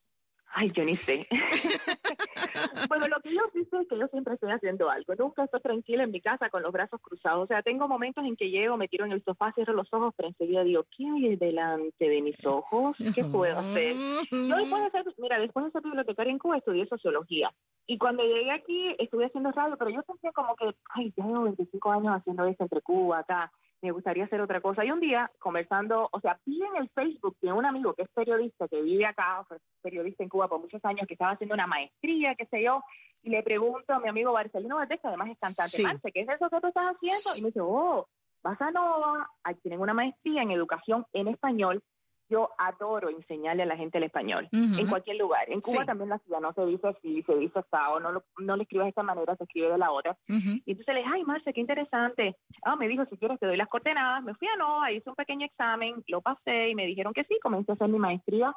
Ay, 0.55 0.71
yo 0.71 0.85
ni 0.85 0.95
sé. 0.95 1.27
bueno, 2.87 3.07
lo 3.07 3.19
que 3.21 3.33
yo 3.33 3.41
sí 3.53 3.65
sé 3.65 3.77
es 3.81 3.87
que 3.87 3.97
yo 3.97 4.07
siempre 4.07 4.35
estoy 4.35 4.51
haciendo 4.51 4.89
algo. 4.89 5.15
Nunca 5.15 5.43
estoy 5.43 5.61
tranquila 5.61 6.03
en 6.03 6.11
mi 6.11 6.21
casa 6.21 6.49
con 6.49 6.61
los 6.61 6.71
brazos 6.71 7.01
cruzados. 7.01 7.45
O 7.45 7.47
sea, 7.47 7.63
tengo 7.63 7.87
momentos 7.87 8.23
en 8.23 8.35
que 8.35 8.51
llego, 8.51 8.77
me 8.77 8.87
tiro 8.87 9.05
en 9.05 9.13
el 9.13 9.23
sofá, 9.23 9.51
cierro 9.53 9.73
los 9.73 9.91
ojos, 9.91 10.13
pero 10.15 10.29
enseguida 10.29 10.63
digo, 10.63 10.85
¿qué 10.95 11.05
hay 11.07 11.35
delante 11.37 12.07
de 12.07 12.21
mis 12.21 12.45
ojos? 12.45 12.95
¿Qué 13.15 13.23
puedo 13.23 13.57
hacer? 13.57 13.95
Yo 14.31 14.55
después 14.55 14.83
de 14.83 14.91
ser, 14.91 15.05
mira, 15.17 15.39
después 15.39 15.65
de 15.65 15.71
ser 15.71 15.81
bibliotecaria 15.81 16.31
en 16.31 16.39
Cuba 16.39 16.57
estudié 16.57 16.85
sociología. 16.85 17.51
Y 17.87 17.97
cuando 17.97 18.23
llegué 18.23 18.51
aquí 18.51 18.95
estuve 18.99 19.25
haciendo 19.25 19.51
radio, 19.51 19.75
pero 19.77 19.89
yo 19.89 20.01
sentía 20.03 20.31
como 20.33 20.55
que, 20.55 20.71
ay, 20.89 21.11
tengo 21.11 21.43
25 21.43 21.91
años 21.91 22.15
haciendo 22.15 22.45
esto 22.45 22.63
entre 22.63 22.81
Cuba, 22.81 23.19
acá 23.19 23.51
me 23.83 23.91
gustaría 23.91 24.23
hacer 24.23 24.39
otra 24.39 24.61
cosa. 24.61 24.85
Y 24.85 24.91
un 24.91 25.01
día, 25.01 25.29
conversando, 25.39 26.07
o 26.09 26.19
sea, 26.21 26.39
vi 26.45 26.63
en 26.63 26.81
el 26.81 26.89
Facebook 26.89 27.35
de 27.41 27.51
un 27.51 27.65
amigo 27.65 27.93
que 27.93 28.03
es 28.03 28.09
periodista, 28.13 28.67
que 28.69 28.81
vive 28.81 29.05
acá, 29.05 29.43
fue 29.45 29.57
periodista 29.81 30.23
en 30.23 30.29
Cuba 30.29 30.47
por 30.47 30.61
muchos 30.61 30.83
años, 30.85 31.05
que 31.05 31.15
estaba 31.15 31.31
haciendo 31.31 31.53
una 31.53 31.67
maestría, 31.67 32.33
qué 32.35 32.45
sé 32.45 32.63
yo, 32.63 32.81
y 33.23 33.29
le 33.29 33.43
pregunto 33.43 33.93
a 33.93 33.99
mi 33.99 34.07
amigo 34.07 34.31
Barcelino 34.31 34.77
Valdés, 34.77 35.01
que 35.01 35.07
además 35.07 35.31
es 35.31 35.37
cantante, 35.37 36.11
¿qué 36.13 36.21
es 36.21 36.29
eso 36.29 36.49
que 36.49 36.61
tú 36.61 36.67
estás 36.67 36.95
haciendo? 36.95 37.37
Y 37.37 37.41
me 37.41 37.47
dice, 37.47 37.59
oh, 37.61 38.07
vas 38.41 38.61
a 38.61 38.71
Nova, 38.71 39.29
tienen 39.61 39.81
una 39.81 39.93
maestría 39.93 40.43
en 40.43 40.51
educación 40.51 41.05
en 41.11 41.27
español, 41.27 41.83
yo 42.29 42.49
adoro 42.57 43.09
enseñarle 43.09 43.63
a 43.63 43.65
la 43.65 43.77
gente 43.77 43.97
el 43.97 44.05
español, 44.05 44.47
en 44.51 44.87
cualquier 44.87 45.17
lugar. 45.17 45.49
En 45.49 45.61
Cuba 45.61 45.85
también 45.85 46.09
la 46.09 46.19
ciudad 46.19 46.39
no 46.39 46.53
se 46.53 46.65
dice 46.65 46.87
así, 46.87 47.23
se 47.23 47.35
dice 47.35 47.59
o 47.91 47.99
no, 47.99 48.11
lo, 48.11 48.23
no 48.39 48.55
le 48.55 48.63
escribes 48.63 48.85
de 48.85 48.89
esta 48.89 49.03
manera, 49.03 49.35
se 49.35 49.43
escribe 49.43 49.69
de 49.69 49.77
la 49.77 49.91
otra. 49.91 50.17
Y 50.27 50.71
entonces 50.71 50.93
le 50.93 51.01
dije, 51.01 51.11
ay, 51.13 51.23
Marce, 51.23 51.53
qué 51.53 51.61
interesante. 51.61 52.35
Ah, 52.63 52.75
me 52.75 52.87
dijo, 52.87 53.05
si 53.05 53.17
quieres 53.17 53.39
te 53.39 53.45
doy 53.45 53.57
las 53.57 53.67
coordenadas. 53.67 54.23
Me 54.23 54.33
fui 54.35 54.47
a 54.47 54.55
Nova, 54.55 54.91
hice 54.91 55.09
un 55.09 55.15
pequeño 55.15 55.45
examen, 55.45 56.03
lo 56.07 56.21
pasé 56.21 56.69
y 56.69 56.75
me 56.75 56.85
dijeron 56.85 57.13
que 57.13 57.23
sí, 57.25 57.37
comencé 57.41 57.71
a 57.71 57.75
hacer 57.75 57.89
mi 57.89 57.99
maestría 57.99 58.53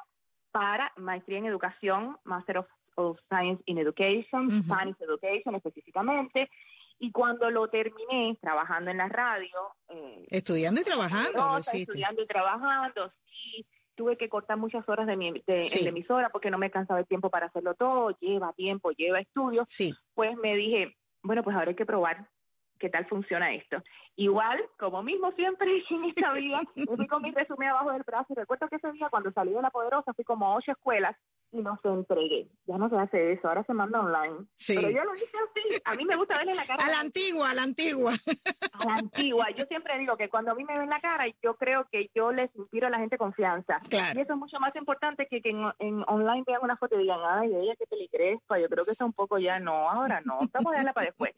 para 0.51 0.91
maestría 0.97 1.37
en 1.37 1.45
educación, 1.45 2.17
Master 2.23 2.65
of, 2.95 3.19
Science 3.29 3.61
in 3.67 3.77
Education, 3.77 4.63
Science 4.63 5.03
Education 5.03 5.53
específicamente. 5.53 6.49
Y 6.99 7.11
cuando 7.11 7.49
lo 7.51 7.67
terminé 7.67 8.37
trabajando 8.41 8.91
en 8.91 8.97
la 8.97 9.07
radio. 9.07 9.75
Eh, 9.89 10.25
estudiando 10.29 10.81
y 10.81 10.83
trabajando. 10.83 11.57
estudiando 11.57 12.23
y 12.23 12.27
trabajando, 12.27 13.11
tuve 13.95 14.17
que 14.17 14.29
cortar 14.29 14.57
muchas 14.57 14.87
horas 14.87 15.07
de 15.07 15.17
mi 15.17 15.31
de, 15.45 15.67
emisora 15.85 16.29
porque 16.29 16.51
no 16.51 16.57
me 16.57 16.71
cansaba 16.71 16.99
el 16.99 17.07
tiempo 17.07 17.29
para 17.29 17.47
hacerlo 17.47 17.73
todo, 17.73 18.17
lleva 18.19 18.53
tiempo, 18.53 18.91
lleva 18.91 19.19
estudios. 19.19 19.65
Sí. 19.67 19.93
Pues 20.13 20.37
me 20.37 20.55
dije, 20.55 20.95
bueno, 21.23 21.43
pues 21.43 21.55
ahora 21.55 21.69
hay 21.69 21.75
que 21.75 21.85
probar 21.85 22.27
qué 22.79 22.89
tal 22.89 23.05
funciona 23.07 23.53
esto. 23.53 23.83
Igual, 24.15 24.63
como 24.77 25.03
mismo 25.03 25.31
siempre 25.31 25.83
en 25.89 26.05
esta 26.05 26.31
vida, 26.31 26.61
me 26.75 26.85
fui 26.95 27.07
con 27.07 27.21
mi 27.21 27.31
resumen 27.31 27.69
abajo 27.69 27.91
del 27.91 28.03
brazo 28.03 28.27
y 28.29 28.35
recuerdo 28.35 28.67
que 28.69 28.77
ese 28.77 28.91
día 28.93 29.09
cuando 29.09 29.31
salí 29.31 29.51
de 29.51 29.61
La 29.61 29.71
Poderosa 29.71 30.13
fui 30.13 30.23
como 30.23 30.45
a 30.45 30.55
ocho 30.55 30.71
escuelas 30.71 31.15
y 31.51 31.61
no 31.61 31.77
se 31.81 31.87
entregué. 31.87 32.47
Ya 32.65 32.77
no 32.77 32.89
se 32.89 32.97
hace 32.97 33.33
eso, 33.33 33.47
ahora 33.47 33.63
se 33.63 33.73
manda 33.73 33.99
online. 33.99 34.45
Sí. 34.55 34.75
Pero 34.75 34.89
yo 34.89 35.03
lo 35.03 35.15
hice 35.15 35.37
así. 35.37 35.81
A 35.85 35.93
mí 35.95 36.05
me 36.05 36.15
gusta 36.15 36.37
verle 36.37 36.55
la 36.55 36.65
cara. 36.65 36.85
A 36.85 36.89
la 36.89 36.99
antigua, 36.99 37.51
a 37.51 37.53
la 37.53 37.63
antigua. 37.63 38.13
A 38.73 38.85
la 38.85 38.95
antigua. 38.95 39.47
Yo 39.55 39.65
siempre 39.65 39.97
digo 39.97 40.17
que 40.17 40.29
cuando 40.29 40.51
a 40.51 40.55
mí 40.55 40.63
me 40.63 40.77
ven 40.77 40.89
la 40.89 40.99
cara, 40.99 41.25
yo 41.41 41.55
creo 41.55 41.87
que 41.91 42.09
yo 42.13 42.31
les 42.31 42.53
inspiro 42.55 42.87
a 42.87 42.89
la 42.89 42.99
gente 42.99 43.17
confianza. 43.17 43.79
Claro. 43.89 44.19
Y 44.19 44.21
eso 44.21 44.33
es 44.33 44.39
mucho 44.39 44.59
más 44.59 44.75
importante 44.75 45.27
que 45.27 45.41
que 45.41 45.49
en, 45.49 46.03
online 46.07 46.43
vean 46.45 46.61
una 46.63 46.77
foto 46.77 46.95
y 46.95 47.03
digan, 47.03 47.19
ay, 47.23 47.53
ella 47.55 47.75
que 47.75 47.87
peligrespa. 47.87 48.59
Yo 48.59 48.67
creo 48.67 48.85
que 48.85 48.91
está 48.91 49.05
un 49.05 49.13
poco 49.13 49.37
ya, 49.37 49.59
no, 49.59 49.89
ahora 49.89 50.21
no. 50.25 50.39
Vamos 50.53 50.67
a 50.67 50.71
dejarla 50.71 50.93
para 50.93 51.07
después. 51.07 51.31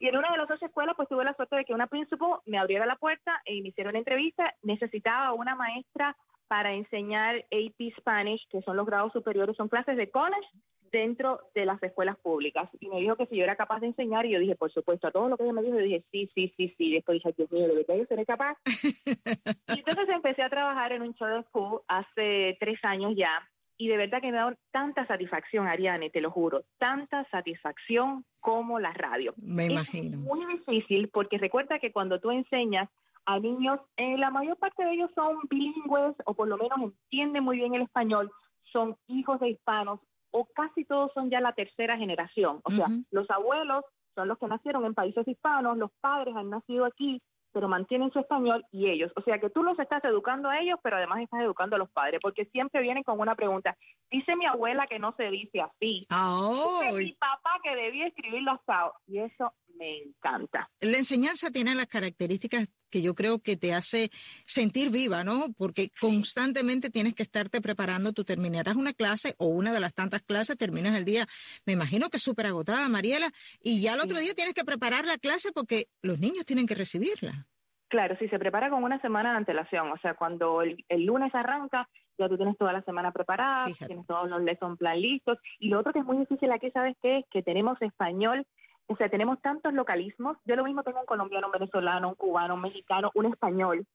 Y 0.00 0.08
en 0.08 0.16
una 0.16 0.30
de 0.30 0.38
las 0.38 0.48
dos 0.48 0.62
escuelas, 0.62 0.96
pues 0.96 1.08
tuve 1.08 1.24
la 1.24 1.34
suerte 1.34 1.56
de 1.56 1.64
que 1.64 1.74
una 1.74 1.86
principal 1.86 2.40
me 2.46 2.58
abriera 2.58 2.86
la 2.86 2.96
puerta 2.96 3.40
y 3.44 3.62
me 3.62 3.68
hicieron 3.68 3.96
entrevista. 3.96 4.54
Necesitaba 4.62 5.32
una 5.32 5.54
maestra 5.54 6.16
para 6.52 6.74
enseñar 6.74 7.36
AP 7.50 7.94
Spanish, 7.96 8.46
que 8.50 8.60
son 8.60 8.76
los 8.76 8.84
grados 8.84 9.10
superiores, 9.14 9.56
son 9.56 9.70
clases 9.70 9.96
de 9.96 10.10
college 10.10 10.46
dentro 10.92 11.40
de 11.54 11.64
las 11.64 11.82
escuelas 11.82 12.18
públicas. 12.18 12.68
Y 12.78 12.88
me 12.88 13.00
dijo 13.00 13.16
que 13.16 13.24
si 13.24 13.36
yo 13.36 13.44
era 13.44 13.56
capaz 13.56 13.80
de 13.80 13.86
enseñar, 13.86 14.26
y 14.26 14.32
yo 14.32 14.38
dije, 14.38 14.54
por 14.54 14.70
supuesto, 14.70 15.06
a 15.06 15.10
todo 15.10 15.30
lo 15.30 15.38
que 15.38 15.44
ella 15.44 15.54
me 15.54 15.62
dijo, 15.62 15.78
yo 15.78 15.84
dije, 15.84 16.04
sí, 16.12 16.30
sí, 16.34 16.52
sí, 16.58 16.74
sí. 16.76 16.92
Después 16.92 17.14
dije, 17.14 17.32
Dios 17.38 17.50
mío, 17.52 17.68
¿de 17.68 17.76
verdad 17.76 17.96
yo 17.96 18.04
seré 18.04 18.26
capaz? 18.26 18.58
y 19.76 19.78
entonces 19.78 20.10
empecé 20.10 20.42
a 20.42 20.50
trabajar 20.50 20.92
en 20.92 21.00
un 21.00 21.12
de 21.12 21.42
school 21.44 21.80
hace 21.88 22.58
tres 22.60 22.78
años 22.84 23.14
ya, 23.16 23.48
y 23.78 23.88
de 23.88 23.96
verdad 23.96 24.20
que 24.20 24.30
me 24.30 24.36
ha 24.36 24.42
dado 24.42 24.56
tanta 24.72 25.06
satisfacción, 25.06 25.66
Ariane, 25.68 26.10
te 26.10 26.20
lo 26.20 26.30
juro, 26.30 26.64
tanta 26.76 27.26
satisfacción 27.30 28.26
como 28.40 28.78
la 28.78 28.92
radio. 28.92 29.32
Me 29.38 29.68
imagino. 29.68 30.18
Es 30.18 30.22
muy 30.22 30.44
difícil 30.44 31.08
porque 31.08 31.38
recuerda 31.38 31.78
que 31.78 31.92
cuando 31.92 32.20
tú 32.20 32.30
enseñas 32.30 32.90
a 33.26 33.38
niños, 33.38 33.78
eh, 33.96 34.16
la 34.18 34.30
mayor 34.30 34.56
parte 34.58 34.84
de 34.84 34.92
ellos 34.92 35.10
son 35.14 35.38
bilingües 35.48 36.14
o 36.26 36.34
por 36.34 36.48
lo 36.48 36.56
menos 36.56 36.78
entienden 36.80 37.44
muy 37.44 37.58
bien 37.58 37.74
el 37.74 37.82
español, 37.82 38.30
son 38.72 38.96
hijos 39.06 39.40
de 39.40 39.50
hispanos 39.50 40.00
o 40.30 40.46
casi 40.54 40.84
todos 40.84 41.12
son 41.14 41.30
ya 41.30 41.40
la 41.40 41.52
tercera 41.52 41.96
generación. 41.96 42.60
O 42.64 42.70
sea, 42.70 42.86
los 43.10 43.30
abuelos 43.30 43.84
son 44.14 44.28
los 44.28 44.38
que 44.38 44.46
nacieron 44.46 44.84
en 44.84 44.94
países 44.94 45.26
hispanos, 45.28 45.76
los 45.76 45.90
padres 46.00 46.34
han 46.34 46.50
nacido 46.50 46.84
aquí, 46.84 47.22
pero 47.52 47.68
mantienen 47.68 48.10
su 48.10 48.18
español 48.18 48.64
y 48.72 48.88
ellos. 48.88 49.12
O 49.16 49.22
sea 49.22 49.38
que 49.38 49.50
tú 49.50 49.62
los 49.62 49.78
estás 49.78 50.02
educando 50.04 50.48
a 50.48 50.58
ellos, 50.58 50.78
pero 50.82 50.96
además 50.96 51.20
estás 51.20 51.42
educando 51.42 51.76
a 51.76 51.78
los 51.78 51.90
padres, 51.90 52.18
porque 52.22 52.46
siempre 52.46 52.80
vienen 52.80 53.02
con 53.02 53.20
una 53.20 53.34
pregunta. 53.34 53.76
Dice 54.12 54.36
mi 54.36 54.44
abuela 54.44 54.86
que 54.86 54.98
no 54.98 55.14
se 55.16 55.30
dice 55.30 55.62
así. 55.62 56.00
Dice 56.00 56.92
mi 56.92 57.12
papá 57.14 57.58
que 57.62 57.74
debía 57.74 58.06
escribirlo 58.08 58.52
asado. 58.52 58.92
Y 59.06 59.18
eso 59.18 59.54
me 59.78 60.02
encanta. 60.02 60.68
La 60.80 60.98
enseñanza 60.98 61.50
tiene 61.50 61.74
las 61.74 61.86
características 61.86 62.68
que 62.90 63.00
yo 63.00 63.14
creo 63.14 63.40
que 63.40 63.56
te 63.56 63.72
hace 63.72 64.10
sentir 64.44 64.90
viva, 64.90 65.24
¿no? 65.24 65.46
Porque 65.56 65.88
constantemente 65.98 66.90
tienes 66.90 67.14
que 67.14 67.22
estarte 67.22 67.62
preparando. 67.62 68.12
Tú 68.12 68.22
terminarás 68.22 68.76
una 68.76 68.92
clase 68.92 69.34
o 69.38 69.46
una 69.46 69.72
de 69.72 69.80
las 69.80 69.94
tantas 69.94 70.22
clases, 70.22 70.58
terminas 70.58 70.94
el 70.94 71.06
día, 71.06 71.26
me 71.64 71.72
imagino 71.72 72.10
que 72.10 72.18
súper 72.18 72.46
agotada, 72.46 72.86
Mariela, 72.90 73.30
y 73.62 73.80
ya 73.80 73.94
el 73.94 74.00
otro 74.00 74.18
día 74.18 74.34
tienes 74.34 74.52
que 74.52 74.64
preparar 74.64 75.06
la 75.06 75.16
clase 75.16 75.52
porque 75.52 75.86
los 76.02 76.20
niños 76.20 76.44
tienen 76.44 76.66
que 76.66 76.74
recibirla. 76.74 77.46
Claro, 77.92 78.16
sí, 78.18 78.26
se 78.28 78.38
prepara 78.38 78.70
con 78.70 78.84
una 78.84 78.98
semana 79.02 79.32
de 79.32 79.36
antelación. 79.36 79.92
O 79.92 79.98
sea, 79.98 80.14
cuando 80.14 80.62
el, 80.62 80.82
lunes 81.04 81.30
arranca, 81.34 81.86
ya 82.18 82.28
tú 82.28 82.36
tienes 82.36 82.56
toda 82.58 82.72
la 82.72 82.82
semana 82.82 83.12
preparada, 83.12 83.66
tienes 83.86 84.06
todos 84.06 84.28
los 84.28 84.42
lesson 84.42 84.76
plan 84.76 85.00
listos. 85.00 85.38
Y 85.58 85.68
lo 85.68 85.80
otro 85.80 85.92
que 85.92 86.00
es 86.00 86.04
muy 86.04 86.18
difícil 86.18 86.50
aquí, 86.52 86.70
¿sabes 86.70 86.96
qué? 87.02 87.18
Es 87.18 87.24
que 87.30 87.42
tenemos 87.42 87.80
español 87.82 88.46
o 88.86 88.96
sea, 88.96 89.08
tenemos 89.08 89.40
tantos 89.40 89.72
localismos. 89.72 90.36
Yo 90.44 90.56
lo 90.56 90.64
mismo 90.64 90.82
tengo 90.82 91.00
un 91.00 91.06
colombiano, 91.06 91.46
un 91.46 91.52
venezolano, 91.52 92.10
un 92.10 92.14
cubano, 92.14 92.54
un 92.54 92.60
mexicano, 92.60 93.10
un 93.14 93.26
español. 93.26 93.86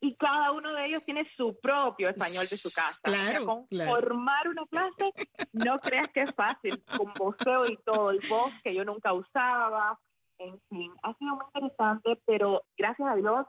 y 0.00 0.14
cada 0.16 0.52
uno 0.52 0.74
de 0.74 0.86
ellos 0.86 1.02
tiene 1.06 1.26
su 1.34 1.58
propio 1.60 2.10
español 2.10 2.42
de 2.42 2.56
su 2.56 2.68
casa. 2.74 3.00
Claro, 3.02 3.66
Formar 3.86 4.48
una 4.48 4.66
clase, 4.66 5.12
no 5.52 5.78
creas 5.78 6.08
que 6.08 6.22
es 6.22 6.34
fácil, 6.34 6.82
con 6.96 7.12
voceo 7.14 7.64
y 7.66 7.76
todo, 7.78 8.10
el 8.10 8.20
voz 8.28 8.52
que 8.62 8.74
yo 8.74 8.84
nunca 8.84 9.14
usaba, 9.14 9.98
en 10.38 10.60
fin, 10.68 10.92
ha 11.02 11.14
sido 11.14 11.36
muy 11.36 11.44
interesante, 11.54 12.20
pero 12.26 12.64
gracias 12.76 13.08
a 13.08 13.16
Dios 13.16 13.46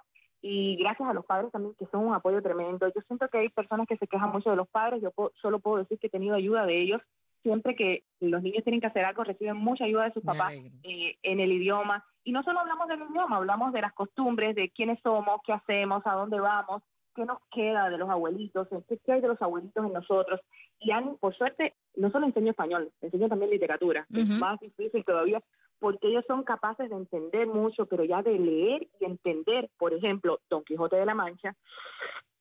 y 0.48 0.76
gracias 0.76 1.10
a 1.10 1.14
los 1.14 1.26
padres 1.26 1.52
también 1.52 1.74
que 1.74 1.88
son 1.88 2.06
un 2.06 2.14
apoyo 2.14 2.40
tremendo. 2.40 2.88
Yo 2.94 3.02
siento 3.08 3.28
que 3.30 3.40
hay 3.40 3.50
personas 3.50 3.88
que 3.88 3.98
se 3.98 4.06
quejan 4.06 4.32
mucho 4.32 4.52
de 4.52 4.56
los 4.56 4.68
padres, 4.68 5.02
yo 5.02 5.12
solo 5.42 5.58
puedo 5.58 5.78
decir 5.78 5.98
que 5.98 6.06
he 6.06 6.12
tenido 6.12 6.36
ayuda 6.36 6.68
de 6.68 6.80
ellos. 6.80 7.02
Siempre 7.42 7.76
que 7.76 8.04
los 8.20 8.44
niños 8.44 8.64
tienen 8.64 8.80
que 8.80 8.86
hacer 8.86 9.06
algo, 9.06 9.24
reciben 9.24 9.58
mucha 9.58 9.86
ayuda 9.86 10.04
de 10.04 10.14
sus 10.14 10.24
papás 10.24 10.54
eh, 10.54 11.18
en 11.24 11.40
el 11.40 11.52
idioma. 11.52 12.06
Y 12.24 12.32
no 12.32 12.44
solo 12.44 12.60
hablamos 12.60 12.88
del 12.88 13.02
idioma, 13.10 13.38
hablamos 13.38 13.74
de 13.74 13.82
las 13.82 13.94
costumbres, 13.94 14.56
de 14.56 14.70
quiénes 14.70 15.00
somos, 15.02 15.42
qué 15.44 15.54
hacemos, 15.54 16.06
a 16.06 16.14
dónde 16.14 16.40
vamos, 16.40 16.84
qué 17.16 17.26
nos 17.26 17.40
queda 17.52 17.90
de 17.90 17.98
los 17.98 18.10
abuelitos, 18.12 18.68
qué 19.04 19.12
hay 19.14 19.22
de 19.22 19.28
los 19.28 19.42
abuelitos 19.42 19.84
en 19.84 19.94
nosotros. 19.94 20.42
Y 20.80 20.92
han, 20.92 21.18
por 21.18 21.36
suerte, 21.36 21.74
no 21.96 22.12
solo 22.12 22.28
enseño 22.28 22.52
español, 22.52 22.92
enseño 23.02 23.30
también 23.30 23.50
literatura, 23.50 24.06
es 24.14 24.30
más 24.40 24.60
difícil 24.60 25.04
todavía, 25.04 25.42
porque 25.80 26.08
ellos 26.08 26.24
son 26.28 26.44
capaces 26.44 26.90
de 26.90 26.96
entender 26.96 27.48
mucho, 27.48 27.86
pero 27.86 28.04
ya 28.04 28.22
de 28.22 28.38
leer 28.38 28.88
y 29.00 29.06
entender, 29.06 29.70
por 29.78 29.94
ejemplo, 29.94 30.40
Don 30.50 30.64
Quijote 30.64 30.96
de 30.96 31.06
la 31.06 31.16
Mancha, 31.16 31.56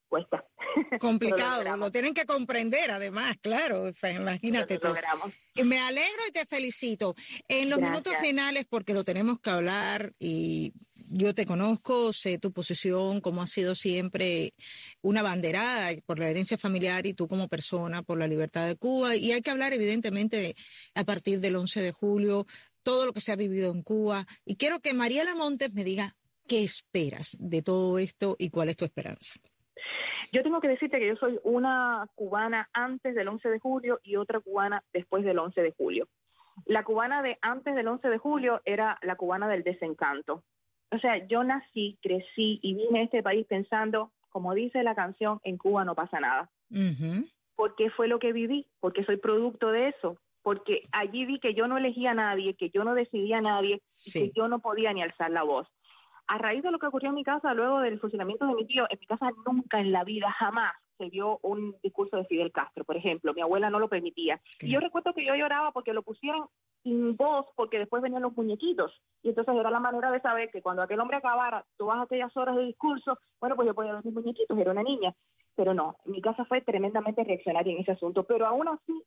cuesta. 0.08 0.44
Complicado, 1.00 1.76
lo, 1.76 1.90
tienen 1.90 2.14
que 2.14 2.24
comprender 2.24 2.90
además, 2.90 3.36
claro, 3.40 3.90
imagínate 4.02 4.78
tú. 4.78 4.88
Me 5.64 5.78
alegro 5.80 6.22
y 6.28 6.32
te 6.32 6.46
felicito. 6.46 7.14
En 7.48 7.70
los 7.70 7.80
minutos 7.80 8.14
finales, 8.20 8.64
porque 8.68 8.94
lo 8.94 9.04
tenemos 9.04 9.40
que 9.40 9.50
hablar 9.50 10.12
y 10.18 10.72
yo 11.08 11.34
te 11.34 11.46
conozco, 11.46 12.12
sé 12.12 12.38
tu 12.38 12.52
posición, 12.52 13.20
cómo 13.20 13.42
ha 13.42 13.46
sido 13.46 13.74
siempre 13.74 14.54
una 15.02 15.22
banderada 15.22 15.92
por 16.06 16.18
la 16.18 16.28
herencia 16.28 16.58
familiar 16.58 17.06
y 17.06 17.14
tú 17.14 17.28
como 17.28 17.48
persona 17.48 18.02
por 18.02 18.18
la 18.18 18.26
libertad 18.26 18.66
de 18.66 18.76
Cuba. 18.76 19.16
Y 19.16 19.32
hay 19.32 19.42
que 19.42 19.50
hablar, 19.50 19.72
evidentemente, 19.72 20.54
a 20.94 21.04
partir 21.04 21.40
del 21.40 21.56
11 21.56 21.82
de 21.82 21.92
julio, 21.92 22.46
todo 22.84 23.06
lo 23.06 23.12
que 23.12 23.20
se 23.20 23.32
ha 23.32 23.36
vivido 23.36 23.72
en 23.72 23.82
Cuba. 23.82 24.26
Y 24.44 24.56
quiero 24.56 24.78
que 24.80 24.94
Mariela 24.94 25.34
Montes 25.34 25.72
me 25.72 25.82
diga 25.82 26.14
qué 26.46 26.62
esperas 26.62 27.36
de 27.40 27.62
todo 27.62 27.98
esto 27.98 28.36
y 28.38 28.50
cuál 28.50 28.68
es 28.68 28.76
tu 28.76 28.84
esperanza. 28.84 29.34
Yo 30.32 30.42
tengo 30.42 30.60
que 30.60 30.68
decirte 30.68 30.98
que 30.98 31.08
yo 31.08 31.16
soy 31.16 31.38
una 31.44 32.08
cubana 32.14 32.68
antes 32.72 33.14
del 33.14 33.28
11 33.28 33.48
de 33.48 33.58
julio 33.58 34.00
y 34.02 34.16
otra 34.16 34.40
cubana 34.40 34.82
después 34.92 35.24
del 35.24 35.38
11 35.38 35.60
de 35.62 35.72
julio. 35.72 36.08
La 36.66 36.84
cubana 36.84 37.22
de 37.22 37.38
antes 37.40 37.74
del 37.74 37.88
11 37.88 38.08
de 38.08 38.18
julio 38.18 38.60
era 38.64 38.98
la 39.02 39.16
cubana 39.16 39.48
del 39.48 39.62
desencanto. 39.62 40.42
O 40.90 40.98
sea, 40.98 41.24
yo 41.26 41.44
nací, 41.44 41.98
crecí 42.02 42.60
y 42.62 42.74
vine 42.74 43.00
a 43.00 43.02
este 43.04 43.22
país 43.22 43.46
pensando, 43.46 44.12
como 44.28 44.54
dice 44.54 44.82
la 44.82 44.94
canción, 44.94 45.40
en 45.44 45.56
Cuba 45.56 45.84
no 45.84 45.94
pasa 45.94 46.20
nada. 46.20 46.50
Porque 47.56 47.90
fue 47.90 48.08
lo 48.08 48.18
que 48.18 48.32
viví, 48.32 48.66
porque 48.80 49.04
soy 49.04 49.16
producto 49.16 49.70
de 49.70 49.88
eso, 49.88 50.18
porque 50.44 50.82
allí 50.92 51.24
vi 51.24 51.40
que 51.40 51.54
yo 51.54 51.66
no 51.66 51.78
elegía 51.78 52.10
a 52.10 52.14
nadie, 52.14 52.54
que 52.54 52.68
yo 52.68 52.84
no 52.84 52.94
decidía 52.94 53.38
a 53.38 53.40
nadie 53.40 53.80
y 53.88 54.12
que 54.12 54.32
yo 54.36 54.46
no 54.46 54.58
podía 54.60 54.92
ni 54.92 55.02
alzar 55.02 55.30
la 55.30 55.42
voz. 55.42 55.66
A 56.26 56.36
raíz 56.36 56.62
de 56.62 56.70
lo 56.70 56.78
que 56.78 56.86
ocurrió 56.86 57.08
en 57.08 57.14
mi 57.14 57.24
casa 57.24 57.54
luego 57.54 57.80
del 57.80 57.98
fusilamiento 57.98 58.46
de 58.46 58.54
mi 58.54 58.66
tío, 58.66 58.84
en 58.90 58.98
mi 59.00 59.06
casa 59.06 59.30
nunca 59.46 59.80
en 59.80 59.90
la 59.90 60.04
vida, 60.04 60.30
jamás 60.30 60.74
se 60.98 61.08
vio 61.08 61.38
un 61.42 61.74
discurso 61.82 62.18
de 62.18 62.26
Fidel 62.26 62.52
Castro, 62.52 62.84
por 62.84 62.96
ejemplo. 62.96 63.32
Mi 63.32 63.40
abuela 63.40 63.70
no 63.70 63.78
lo 63.78 63.88
permitía. 63.88 64.40
Y 64.60 64.70
yo 64.70 64.80
recuerdo 64.80 65.14
que 65.14 65.24
yo 65.24 65.34
lloraba 65.34 65.72
porque 65.72 65.94
lo 65.94 66.02
pusieron 66.02 66.46
sin 66.82 67.16
voz, 67.16 67.46
porque 67.56 67.78
después 67.78 68.02
venían 68.02 68.22
los 68.22 68.36
muñequitos. 68.36 68.92
Y 69.22 69.30
entonces 69.30 69.54
era 69.56 69.70
la 69.70 69.80
manera 69.80 70.10
de 70.12 70.20
saber 70.20 70.50
que 70.50 70.62
cuando 70.62 70.82
aquel 70.82 71.00
hombre 71.00 71.16
acabara 71.16 71.64
todas 71.78 72.02
aquellas 72.02 72.36
horas 72.36 72.56
de 72.56 72.64
discurso, 72.64 73.18
bueno, 73.40 73.56
pues 73.56 73.66
yo 73.66 73.74
podía 73.74 73.94
ver 73.94 74.04
mis 74.04 74.14
muñequitos, 74.14 74.58
era 74.58 74.72
una 74.72 74.82
niña. 74.82 75.14
Pero 75.56 75.72
no, 75.72 75.96
mi 76.04 76.20
casa 76.20 76.44
fue 76.44 76.60
tremendamente 76.60 77.24
reaccionaria 77.24 77.72
en 77.72 77.80
ese 77.80 77.92
asunto. 77.92 78.24
Pero 78.24 78.46
aún 78.46 78.68
así, 78.68 79.02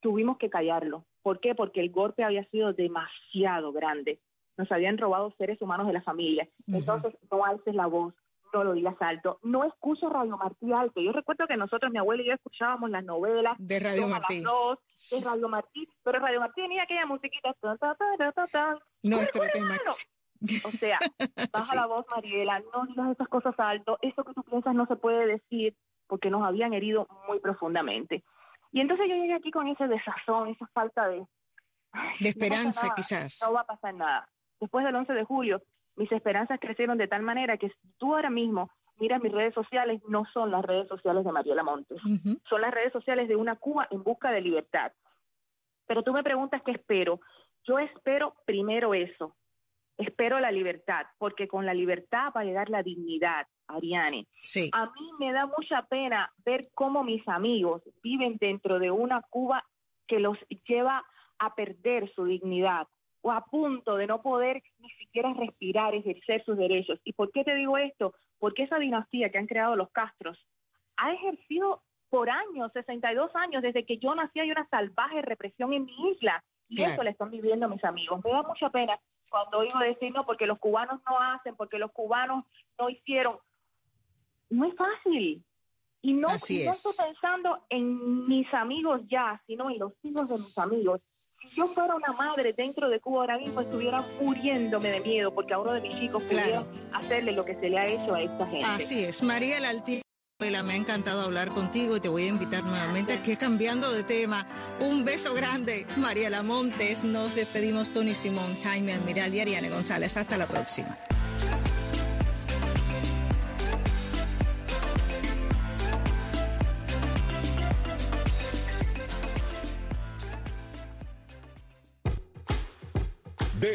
tuvimos 0.00 0.38
que 0.38 0.50
callarlo. 0.50 1.04
¿Por 1.22 1.40
qué? 1.40 1.54
Porque 1.54 1.80
el 1.80 1.90
golpe 1.90 2.24
había 2.24 2.44
sido 2.50 2.72
demasiado 2.72 3.72
grande. 3.72 4.20
Nos 4.56 4.70
habían 4.72 4.96
robado 4.96 5.34
seres 5.36 5.60
humanos 5.60 5.86
de 5.86 5.92
la 5.92 6.02
familia. 6.02 6.48
Entonces, 6.66 7.14
no 7.30 7.44
alces 7.44 7.74
la 7.74 7.86
voz, 7.86 8.14
no 8.52 8.64
lo 8.64 8.72
digas 8.72 8.96
alto. 9.00 9.38
No 9.42 9.64
escuches 9.64 10.08
Radio 10.08 10.36
Martí 10.36 10.72
alto. 10.72 11.00
Yo 11.00 11.12
recuerdo 11.12 11.46
que 11.46 11.56
nosotros, 11.56 11.92
mi 11.92 11.98
abuela 11.98 12.22
y 12.22 12.26
yo, 12.26 12.32
escuchábamos 12.32 12.90
las 12.90 13.04
novelas 13.04 13.56
de 13.58 13.78
Radio 13.80 14.08
Martí. 14.08 14.42
de 14.42 15.20
Radio 15.24 15.48
Martí, 15.48 15.88
pero 16.02 16.18
Radio 16.20 16.40
Martí 16.40 16.62
tenía 16.62 16.84
aquella 16.84 17.06
musiquita. 17.06 17.54
Nuestro 19.02 19.42
tema. 19.52 19.78
O 20.64 20.70
sea, 20.70 20.98
baja 21.52 21.74
la 21.74 21.86
voz, 21.86 22.06
Mariela, 22.10 22.60
no 22.72 22.86
digas 22.86 23.12
esas 23.12 23.28
cosas 23.28 23.54
alto. 23.58 23.98
Eso 24.02 24.24
que 24.24 24.34
tú 24.34 24.42
piensas 24.42 24.74
no 24.74 24.86
se 24.86 24.96
puede 24.96 25.26
decir 25.26 25.74
porque 26.06 26.30
nos 26.30 26.42
habían 26.42 26.72
herido 26.72 27.08
muy 27.26 27.40
profundamente. 27.40 28.22
Y 28.76 28.80
entonces 28.82 29.08
yo 29.08 29.14
llegué 29.14 29.32
aquí 29.32 29.50
con 29.50 29.66
ese 29.68 29.88
desazón, 29.88 30.50
esa 30.50 30.66
falta 30.66 31.08
de... 31.08 31.26
De 32.20 32.28
esperanza, 32.28 32.92
quizás. 32.94 33.40
No 33.42 33.54
va 33.54 33.62
a 33.62 33.66
pasar 33.66 33.94
nada. 33.94 34.28
Después 34.60 34.84
del 34.84 34.94
11 34.94 35.14
de 35.14 35.24
julio, 35.24 35.62
mis 35.96 36.12
esperanzas 36.12 36.60
crecieron 36.60 36.98
de 36.98 37.08
tal 37.08 37.22
manera 37.22 37.56
que 37.56 37.70
si 37.70 37.88
tú 37.96 38.14
ahora 38.14 38.28
mismo 38.28 38.70
miras 38.98 39.22
mis 39.22 39.32
redes 39.32 39.54
sociales, 39.54 40.02
no 40.08 40.26
son 40.26 40.50
las 40.50 40.62
redes 40.62 40.88
sociales 40.88 41.24
de 41.24 41.32
Mariela 41.32 41.62
Montes, 41.62 41.98
son 42.46 42.60
las 42.60 42.74
redes 42.74 42.92
sociales 42.92 43.28
de 43.28 43.36
una 43.36 43.56
Cuba 43.56 43.88
en 43.90 44.02
busca 44.02 44.30
de 44.30 44.42
libertad. 44.42 44.92
Pero 45.86 46.02
tú 46.02 46.12
me 46.12 46.22
preguntas 46.22 46.60
qué 46.62 46.72
espero. 46.72 47.18
Yo 47.64 47.78
espero 47.78 48.34
primero 48.44 48.92
eso, 48.92 49.34
espero 49.96 50.38
la 50.38 50.50
libertad, 50.50 51.06
porque 51.16 51.48
con 51.48 51.64
la 51.64 51.72
libertad 51.72 52.30
va 52.36 52.42
a 52.42 52.44
llegar 52.44 52.68
la 52.68 52.82
dignidad, 52.82 53.46
Ariane. 53.68 54.26
Sí. 54.42 54.70
A 54.72 54.86
mí 54.86 55.10
me 55.18 55.32
da 55.32 55.46
mucha 55.46 55.82
pena 55.82 56.32
ver 56.44 56.68
cómo 56.74 57.04
mis 57.04 57.26
amigos 57.28 57.82
viven 58.02 58.36
dentro 58.38 58.78
de 58.78 58.90
una 58.90 59.22
Cuba 59.22 59.64
que 60.06 60.20
los 60.20 60.38
lleva 60.66 61.04
a 61.38 61.54
perder 61.54 62.12
su 62.14 62.24
dignidad 62.24 62.86
o 63.22 63.32
a 63.32 63.44
punto 63.44 63.96
de 63.96 64.06
no 64.06 64.22
poder 64.22 64.62
ni 64.78 64.90
siquiera 64.90 65.32
respirar, 65.34 65.94
ejercer 65.94 66.44
sus 66.44 66.56
derechos. 66.56 67.00
¿Y 67.04 67.12
por 67.12 67.32
qué 67.32 67.42
te 67.44 67.54
digo 67.54 67.76
esto? 67.76 68.14
Porque 68.38 68.62
esa 68.62 68.78
dinastía 68.78 69.30
que 69.30 69.38
han 69.38 69.46
creado 69.46 69.74
los 69.74 69.90
Castros 69.90 70.38
ha 70.96 71.12
ejercido 71.12 71.82
por 72.08 72.30
años, 72.30 72.72
62 72.72 73.34
años, 73.34 73.62
desde 73.62 73.84
que 73.84 73.98
yo 73.98 74.14
nací 74.14 74.40
hay 74.40 74.50
una 74.50 74.66
salvaje 74.68 75.22
represión 75.22 75.72
en 75.72 75.86
mi 75.86 76.10
isla. 76.10 76.42
Y 76.68 76.82
eso 76.82 77.02
le 77.02 77.10
están 77.10 77.30
viviendo 77.30 77.68
mis 77.68 77.84
amigos. 77.84 78.20
Me 78.24 78.30
da 78.30 78.42
mucha 78.42 78.70
pena 78.70 78.98
cuando 79.30 79.58
oigo 79.58 79.78
decir, 79.78 80.12
no, 80.12 80.24
porque 80.24 80.46
los 80.46 80.58
cubanos 80.58 81.00
no 81.08 81.20
hacen, 81.20 81.54
porque 81.56 81.78
los 81.78 81.92
cubanos 81.92 82.44
no 82.78 82.88
hicieron 82.88 83.36
no 84.50 84.66
es 84.66 84.74
fácil. 84.74 85.42
Y 86.02 86.12
no, 86.12 86.28
estoy 86.28 86.68
pensando 86.96 87.64
en 87.68 88.28
mis 88.28 88.52
amigos 88.54 89.00
ya, 89.10 89.42
sino 89.46 89.70
en 89.70 89.78
los 89.78 89.92
hijos 90.02 90.28
de 90.28 90.36
mis 90.36 90.56
amigos. 90.56 91.00
Si 91.40 91.48
yo 91.56 91.66
fuera 91.66 91.94
una 91.96 92.12
madre 92.12 92.52
dentro 92.52 92.88
de 92.88 93.00
Cuba 93.00 93.22
ahora 93.22 93.38
mismo 93.38 93.60
estuviera 93.60 94.04
muriéndome 94.20 94.88
de 94.90 95.00
miedo 95.00 95.34
porque 95.34 95.54
a 95.54 95.58
uno 95.58 95.72
de 95.72 95.80
mis 95.80 95.98
chicos 95.98 96.22
claro. 96.28 96.66
hacerle 96.92 97.32
lo 97.32 97.44
que 97.44 97.56
se 97.56 97.68
le 97.68 97.78
ha 97.78 97.86
hecho 97.86 98.14
a 98.14 98.22
esta 98.22 98.46
gente. 98.46 98.64
Así 98.64 99.04
es. 99.04 99.22
María 99.22 99.58
Laltí. 99.60 100.02
Me 100.38 100.74
ha 100.74 100.76
encantado 100.76 101.22
hablar 101.22 101.48
contigo 101.48 101.96
y 101.96 102.00
te 102.00 102.10
voy 102.10 102.24
a 102.24 102.28
invitar 102.28 102.62
nuevamente 102.62 103.14
a 103.14 103.22
que 103.22 103.38
cambiando 103.38 103.90
de 103.90 104.04
tema. 104.04 104.46
Un 104.80 105.02
beso 105.02 105.32
grande, 105.32 105.86
Mariela 105.96 106.42
Montes. 106.42 107.04
Nos 107.04 107.34
despedimos 107.34 107.90
Tony 107.90 108.14
Simón, 108.14 108.54
Jaime 108.62 108.92
Almiral 108.92 109.34
y 109.34 109.40
Ariane 109.40 109.70
González. 109.70 110.16
Hasta 110.18 110.36
la 110.36 110.46
próxima. 110.46 110.98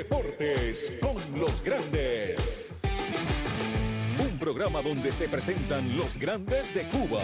Deportes 0.01 0.93
con 0.99 1.39
los 1.39 1.63
grandes. 1.63 2.71
Un 4.17 4.39
programa 4.39 4.81
donde 4.81 5.11
se 5.11 5.29
presentan 5.29 5.95
los 5.95 6.17
grandes 6.17 6.73
de 6.73 6.85
Cuba. 6.85 7.21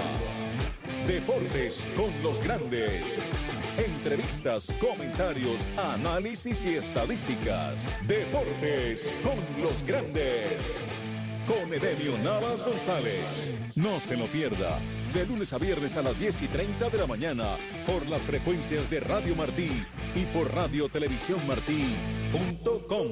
Deportes 1.08 1.84
con 1.96 2.12
los 2.22 2.40
grandes. 2.44 3.18
Entrevistas, 3.80 4.72
comentarios, 4.80 5.60
análisis 5.76 6.64
y 6.66 6.76
estadísticas. 6.76 7.80
Deportes 8.08 9.12
con 9.24 9.64
los 9.64 9.84
grandes. 9.84 11.07
Con 11.48 11.74
Edemio 11.74 12.18
Navas 12.18 12.66
González. 12.66 13.24
No 13.76 14.00
se 14.02 14.18
lo 14.18 14.26
pierda. 14.28 14.80
De 15.14 15.26
lunes 15.26 15.54
a 15.54 15.58
viernes 15.58 15.96
a 15.96 16.02
las 16.02 16.20
10 16.20 16.42
y 16.42 16.48
30 16.48 16.90
de 16.90 16.98
la 16.98 17.08
mañana. 17.08 17.56
Por 17.86 18.06
las 18.08 18.22
frecuencias 18.24 18.90
de 18.90 19.00
Radio 19.00 19.34
Martí 19.34 19.86
y 20.14 20.26
por 20.26 20.54
Radio 20.54 20.90
Televisión 20.90 21.40
Martí.com. 21.48 23.06